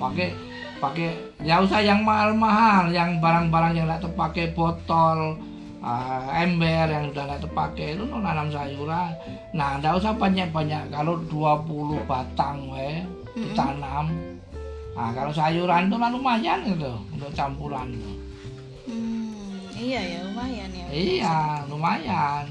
pakai 0.00 0.32
pakai 0.80 1.12
ya 1.44 1.60
usah 1.60 1.84
yang 1.84 2.00
mahal-mahal 2.00 2.88
yang 2.88 3.20
barang-barang 3.20 3.76
yang 3.76 3.86
tidak 3.88 4.08
terpakai 4.08 4.44
botol 4.56 5.36
ah, 5.84 6.24
ember 6.32 6.88
yang 6.88 7.12
sudah 7.12 7.24
tidak 7.28 7.40
terpakai 7.44 7.88
itu 7.96 8.04
no, 8.08 8.16
nanam 8.20 8.48
sayuran. 8.48 9.12
Nah 9.52 9.76
tidak 9.76 10.00
usah 10.00 10.12
banyak-banyak. 10.16 10.88
Kalau 10.88 11.20
20 11.28 12.08
batang 12.08 12.72
we 12.72 13.04
ditanam 13.36 14.08
nah 14.94 15.10
kalau 15.14 15.32
sayuran 15.32 15.86
itu 15.88 15.96
lah 15.96 16.10
lumayan 16.10 16.60
itu 16.66 16.92
untuk 17.14 17.30
campuran. 17.32 17.88
Hmm, 18.84 19.64
iya 19.78 20.00
ya 20.02 20.18
lumayan 20.26 20.70
ya. 20.74 20.86
iya 20.90 21.38
lumayan 21.70 22.46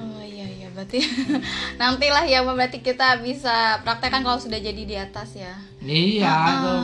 Oh 0.00 0.24
iya 0.24 0.46
iya 0.48 0.68
berarti 0.72 1.04
nantilah 1.80 2.24
ya 2.24 2.40
berarti 2.42 2.80
kita 2.80 3.20
bisa 3.20 3.78
praktekkan 3.84 4.24
kalau 4.24 4.40
sudah 4.40 4.56
jadi 4.56 4.82
di 4.82 4.96
atas 4.96 5.36
ya. 5.36 5.52
Iya, 5.84 6.36
itu 6.58 6.74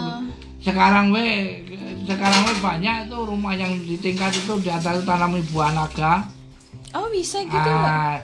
sekarang 0.69 1.09
we 1.15 1.63
sekarang 2.05 2.41
we 2.45 2.53
banyak 2.61 3.09
itu 3.09 3.17
rumah 3.17 3.57
yang 3.57 3.73
di 3.81 3.97
tingkat 3.97 4.37
itu 4.37 4.61
di 4.61 4.69
atas 4.69 5.01
itu 5.01 5.05
tanam 5.09 5.41
buah 5.51 5.73
naga. 5.73 6.29
Oh 6.93 7.09
bisa 7.09 7.41
gitu? 7.45 7.71
Ah, 7.73 8.21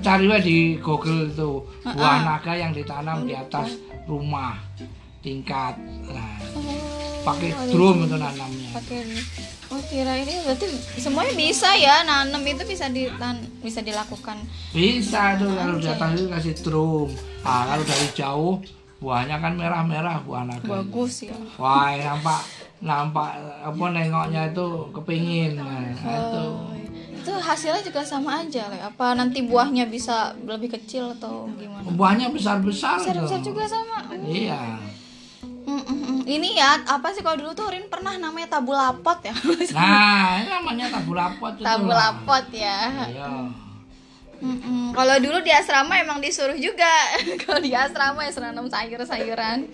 cari 0.00 0.24
we 0.24 0.38
di 0.40 0.56
Google 0.80 1.28
itu 1.28 1.60
buah 1.84 2.24
naga 2.24 2.56
yang 2.56 2.72
ditanam 2.72 3.28
di 3.28 3.36
atas 3.36 3.76
rumah 4.08 4.63
tingkat. 5.24 5.74
Nah, 6.12 6.36
pakai 7.24 7.50
drum 7.72 8.04
itu 8.04 8.16
nanamnya. 8.20 8.70
Pakai 8.76 9.00
Oh 9.72 9.80
kira 9.90 10.12
ini 10.20 10.44
berarti 10.44 10.70
semuanya 11.00 11.32
bisa 11.34 11.72
ya 11.74 12.04
nanam 12.04 12.44
itu 12.44 12.62
bisa 12.68 12.92
ditan 12.92 13.42
bisa 13.64 13.80
dilakukan. 13.80 14.38
Bisa 14.70 15.40
tuh 15.40 15.50
kalau 15.56 15.80
di 15.80 15.88
atas 15.88 16.20
itu 16.20 16.28
kasih 16.28 16.54
drum. 16.60 17.08
Ah, 17.42 17.72
kalau 17.72 17.82
dari 17.82 18.06
jauh 18.12 18.54
buahnya 19.00 19.40
kan 19.40 19.56
merah-merah 19.56 20.22
buah 20.22 20.44
naga. 20.46 20.68
Bagus 20.68 21.26
ya. 21.26 21.34
Wah, 21.56 21.90
nampak 21.96 22.44
nampak 22.84 23.40
apa 23.64 23.84
nengoknya 23.90 24.52
itu 24.52 24.66
kepingin. 24.92 25.56
Nah, 25.56 25.90
itu. 25.90 26.44
Itu 27.24 27.32
hasilnya 27.32 27.80
juga 27.80 28.04
sama 28.04 28.44
aja, 28.44 28.68
Le. 28.68 28.78
Apa 28.84 29.16
nanti 29.16 29.40
buahnya 29.48 29.88
bisa 29.88 30.36
lebih 30.44 30.76
kecil 30.76 31.16
atau 31.16 31.48
gimana? 31.56 31.88
Buahnya 31.88 32.28
besar-besar. 32.28 33.00
Besar-besar 33.00 33.40
tuh. 33.40 33.48
juga 33.48 33.64
sama. 33.64 34.12
Iya. 34.22 34.76
Mm, 36.24 36.26
mm, 36.26 36.32
mm. 36.32 36.34
Ini 36.34 36.48
ya 36.54 36.70
apa 36.88 37.08
sih 37.10 37.20
kalau 37.20 37.36
dulu 37.36 37.52
tuh 37.52 37.68
Rin 37.68 37.86
pernah 37.86 38.16
namanya 38.16 38.48
tabu 38.50 38.72
lapot 38.72 39.20
ya? 39.20 39.36
Nah, 39.76 40.40
ini 40.40 40.48
namanya 40.50 40.86
tabu 40.90 41.12
lapot 41.12 41.52
tabu 41.58 41.86
lah. 41.86 42.10
lapot 42.10 42.44
ya. 42.50 42.80
Iya. 43.06 43.28
Mm-mm. 44.36 44.92
Kalau 44.92 45.16
dulu 45.18 45.40
di 45.40 45.48
asrama 45.48 45.96
emang 45.96 46.18
disuruh 46.18 46.52
juga. 46.54 46.90
Kalau 47.42 47.60
di 47.60 47.72
asrama 47.72 48.20
ya 48.20 48.30
suruh 48.30 48.48
nanam 48.48 48.66
sayur-sayuran 48.66 49.64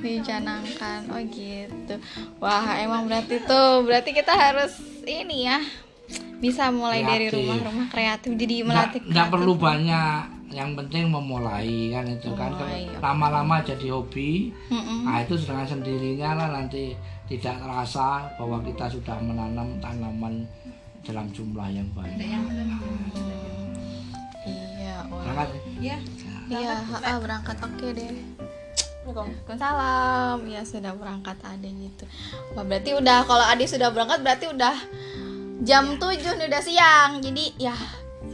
dicanangkan. 0.00 1.04
Oh 1.08 1.20
gitu. 1.22 1.94
Wah 2.38 2.76
emang 2.76 3.04
berarti 3.04 3.40
tuh 3.42 3.82
berarti 3.82 4.12
kita 4.12 4.32
harus 4.32 4.72
ini 5.02 5.44
ya 5.44 5.60
bisa 6.36 6.68
mulai 6.68 7.00
dari 7.00 7.26
Kreatif. 7.26 7.40
rumah-rumah 7.40 7.86
kreatif 7.88 8.30
jadi 8.30 8.54
Nggak, 8.54 8.66
melatih. 8.66 9.00
nggak 9.06 9.28
perlu 9.28 9.52
banyak. 9.56 10.22
Yang 10.46 10.70
penting 10.78 11.10
memulai 11.10 11.90
kan 11.90 12.06
itu 12.06 12.30
kan 12.38 12.54
Oh, 12.54 12.70
iya. 12.70 13.02
lama-lama 13.02 13.58
jadi 13.66 13.90
hobi. 13.90 14.54
Mm-mm. 14.70 15.02
Nah, 15.02 15.26
itu 15.26 15.34
dengan 15.42 15.66
sendirinya 15.66 16.30
lah 16.38 16.48
nanti 16.54 16.94
tidak 17.26 17.58
terasa 17.58 18.30
bahwa 18.38 18.62
kita 18.62 18.86
sudah 18.86 19.18
menanam 19.18 19.74
tanaman 19.82 20.46
dalam 21.02 21.26
jumlah 21.34 21.66
yang 21.70 21.86
banyak. 21.90 22.22
Iya. 24.46 24.94
Wah. 25.10 25.22
Berangkat? 25.22 25.48
ya 25.82 25.98
Iya, 26.46 26.78
ha-ha, 26.78 27.18
berangkat 27.18 27.58
oke 27.58 27.86
deh. 27.90 28.14
Waalaikumsalam. 29.06 30.38
Ya 30.46 30.62
sudah 30.62 30.94
berangkat 30.94 31.38
ada 31.42 31.66
gitu. 31.66 32.06
Wah, 32.54 32.62
berarti 32.62 32.94
udah 32.94 33.26
kalau 33.26 33.42
Adi 33.42 33.66
sudah 33.66 33.90
berangkat 33.90 34.22
berarti 34.22 34.46
udah 34.50 34.74
jam 35.66 35.98
7 35.98 36.38
nih 36.38 36.46
udah 36.46 36.62
siang. 36.62 37.10
Jadi 37.18 37.44
ya 37.58 37.74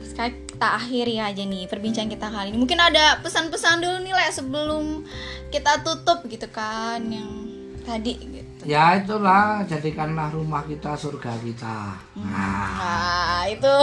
sekarang 0.05 0.37
kita 0.63 0.79
akhiri 0.79 1.19
aja 1.19 1.43
nih 1.43 1.67
perbincangan 1.67 2.07
kita 2.07 2.31
kali 2.31 2.55
ini. 2.55 2.59
Mungkin 2.63 2.79
ada 2.79 3.19
pesan-pesan 3.19 3.83
dulu 3.83 3.99
nih 4.07 4.15
Le 4.15 4.27
sebelum 4.31 5.03
kita 5.51 5.83
tutup 5.83 6.23
gitu 6.31 6.47
kan 6.55 7.03
yang 7.03 7.51
tadi 7.83 8.15
gitu. 8.15 8.63
Ya 8.63 8.95
itulah 8.95 9.67
jadikanlah 9.67 10.31
rumah 10.31 10.63
kita 10.63 10.95
surga 10.95 11.35
kita. 11.43 11.99
Nah, 12.15 12.79
Nah, 12.79 13.43
itu 13.51 13.75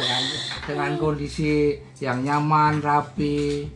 dengan 0.00 0.22
dengan 0.64 0.90
kondisi 0.96 1.76
yang 2.00 2.24
nyaman, 2.24 2.80
rapi, 2.80 3.68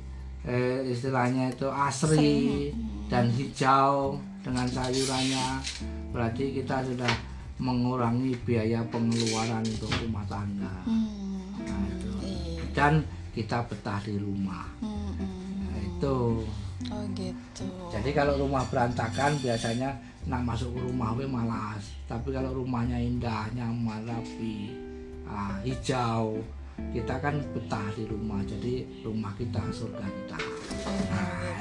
eh, 0.49 0.89
istilahnya 0.89 1.53
itu 1.53 1.69
asri 1.69 2.73
dan 3.13 3.29
hijau 3.29 4.17
dengan 4.41 4.65
sayurannya, 4.73 5.61
berarti 6.17 6.57
kita 6.57 6.81
sudah 6.81 7.13
mengurangi 7.61 8.33
biaya 8.41 8.81
pengeluaran 8.89 9.61
untuk 9.69 9.93
rumah 10.01 10.25
tangga. 10.33 10.81
Hmm. 10.89 11.22
Dan 12.73 13.05
kita 13.33 13.65
betah 13.69 14.01
di 14.05 14.17
rumah. 14.21 14.69
Hmm, 14.81 15.13
hmm. 15.17 15.69
Nah, 15.69 15.79
itu. 15.81 16.19
Oh 16.91 17.05
gitu. 17.15 17.65
Jadi 17.95 18.11
kalau 18.11 18.35
rumah 18.37 18.67
berantakan 18.67 19.39
biasanya 19.39 19.95
nak 20.27 20.43
masuk 20.43 20.75
ke 20.75 20.81
rumah 20.83 21.15
we 21.15 21.25
malas. 21.25 21.95
Tapi 22.11 22.35
kalau 22.35 22.53
rumahnya 22.53 22.99
indah, 22.99 23.49
nyaman, 23.55 24.05
rapi, 24.05 24.75
ah, 25.25 25.57
hijau, 25.63 26.43
kita 26.91 27.15
kan 27.23 27.39
betah 27.55 27.87
di 27.95 28.05
rumah. 28.05 28.43
Jadi 28.45 29.05
rumah 29.07 29.33
kita 29.39 29.63
surga 29.71 30.05
kita. 30.05 30.39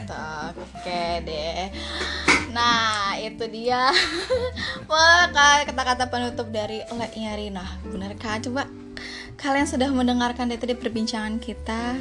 gitu 0.02 0.18
oke 0.58 1.04
deh 1.24 1.70
nah 2.52 3.16
itu 3.16 3.46
dia 3.48 3.88
Wah, 4.90 5.24
ka- 5.32 5.64
kata-kata 5.64 6.12
penutup 6.12 6.52
dari 6.52 6.84
olehnya 6.92 7.38
Rina 7.40 7.66
benar 7.88 8.12
kan 8.20 8.44
coba 8.44 8.68
kalian 9.42 9.66
sudah 9.66 9.90
mendengarkan 9.90 10.48
dari 10.48 10.62
tadi 10.62 10.74
perbincangan 10.78 11.42
kita. 11.42 11.98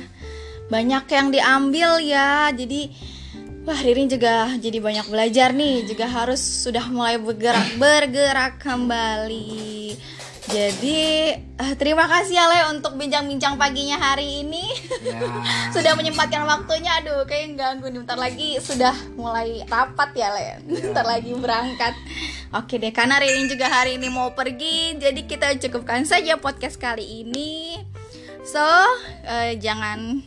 Banyak 0.68 1.04
yang 1.10 1.28
diambil 1.32 1.98
ya. 1.98 2.52
Jadi 2.52 3.10
Wah, 3.60 3.76
Ririn 3.76 4.08
juga 4.08 4.56
jadi 4.56 4.80
banyak 4.80 5.12
belajar 5.12 5.52
nih, 5.52 5.84
juga 5.84 6.08
harus 6.08 6.40
sudah 6.40 6.88
mulai 6.88 7.20
bergerak 7.20 7.76
bergerak 7.76 8.56
kembali. 8.56 9.69
Jadi, 10.50 11.30
eh, 11.38 11.74
terima 11.78 12.10
kasih 12.10 12.34
ya 12.34 12.50
Le 12.50 12.60
untuk 12.74 12.98
bincang-bincang 12.98 13.54
paginya 13.54 14.02
hari 14.02 14.42
ini. 14.42 14.66
Ya. 14.98 15.22
sudah 15.74 15.94
menyempatkan 15.94 16.42
waktunya. 16.42 16.90
Aduh 16.98 17.22
kayak 17.24 17.54
ganggu 17.54 17.86
nih. 17.86 18.02
Bentar 18.02 18.18
lagi 18.18 18.58
sudah 18.58 18.92
mulai 19.14 19.62
rapat 19.70 20.10
ya 20.18 20.28
Len 20.34 20.66
bentar 20.66 21.06
lagi 21.06 21.30
berangkat. 21.38 21.94
Oke 22.50 22.82
deh 22.82 22.90
karena 22.90 23.22
Ririn 23.22 23.46
juga 23.46 23.70
hari 23.70 23.94
ini 23.94 24.10
mau 24.10 24.34
pergi 24.34 24.98
jadi 24.98 25.22
kita 25.22 25.54
cukupkan 25.62 26.02
saja 26.02 26.34
podcast 26.34 26.82
kali 26.82 27.22
ini. 27.22 27.78
So 28.42 28.62
eh, 29.22 29.54
jangan 29.62 30.18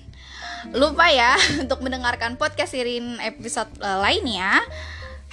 lupa 0.72 1.12
ya 1.12 1.36
untuk 1.68 1.84
mendengarkan 1.84 2.40
podcast 2.40 2.72
Ririn 2.72 3.20
episode 3.20 3.68
eh, 3.84 3.98
lainnya 4.00 4.64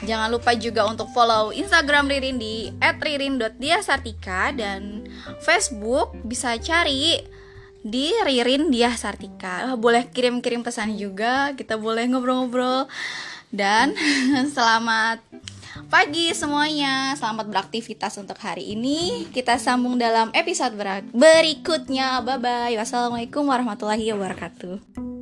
Jangan 0.01 0.33
lupa 0.33 0.57
juga 0.57 0.89
untuk 0.89 1.13
follow 1.13 1.53
Instagram 1.53 2.09
Ririn 2.09 2.41
di 2.41 2.73
@ririn.diasartika 2.81 4.57
dan 4.57 5.05
Facebook 5.45 6.17
bisa 6.25 6.57
cari 6.57 7.21
di 7.81 8.13
Ririn 8.13 8.69
Diah 8.69 8.93
Sartika. 8.97 9.73
Wah, 9.73 9.77
Boleh 9.77 10.09
kirim-kirim 10.09 10.61
pesan 10.61 10.97
juga, 11.01 11.53
kita 11.57 11.81
boleh 11.81 12.05
ngobrol-ngobrol. 12.09 12.89
Dan 13.51 13.97
selamat 14.57 15.25
pagi 15.91 16.31
semuanya, 16.37 17.19
selamat 17.19 17.51
beraktivitas 17.51 18.15
untuk 18.21 18.39
hari 18.39 18.79
ini. 18.79 19.27
Kita 19.33 19.59
sambung 19.59 19.99
dalam 19.99 20.31
episode 20.37 20.77
ber- 20.79 21.09
berikutnya. 21.11 22.23
Bye 22.23 22.39
bye. 22.39 22.75
Wassalamualaikum 22.79 23.43
warahmatullahi 23.49 24.13
wabarakatuh. 24.15 25.20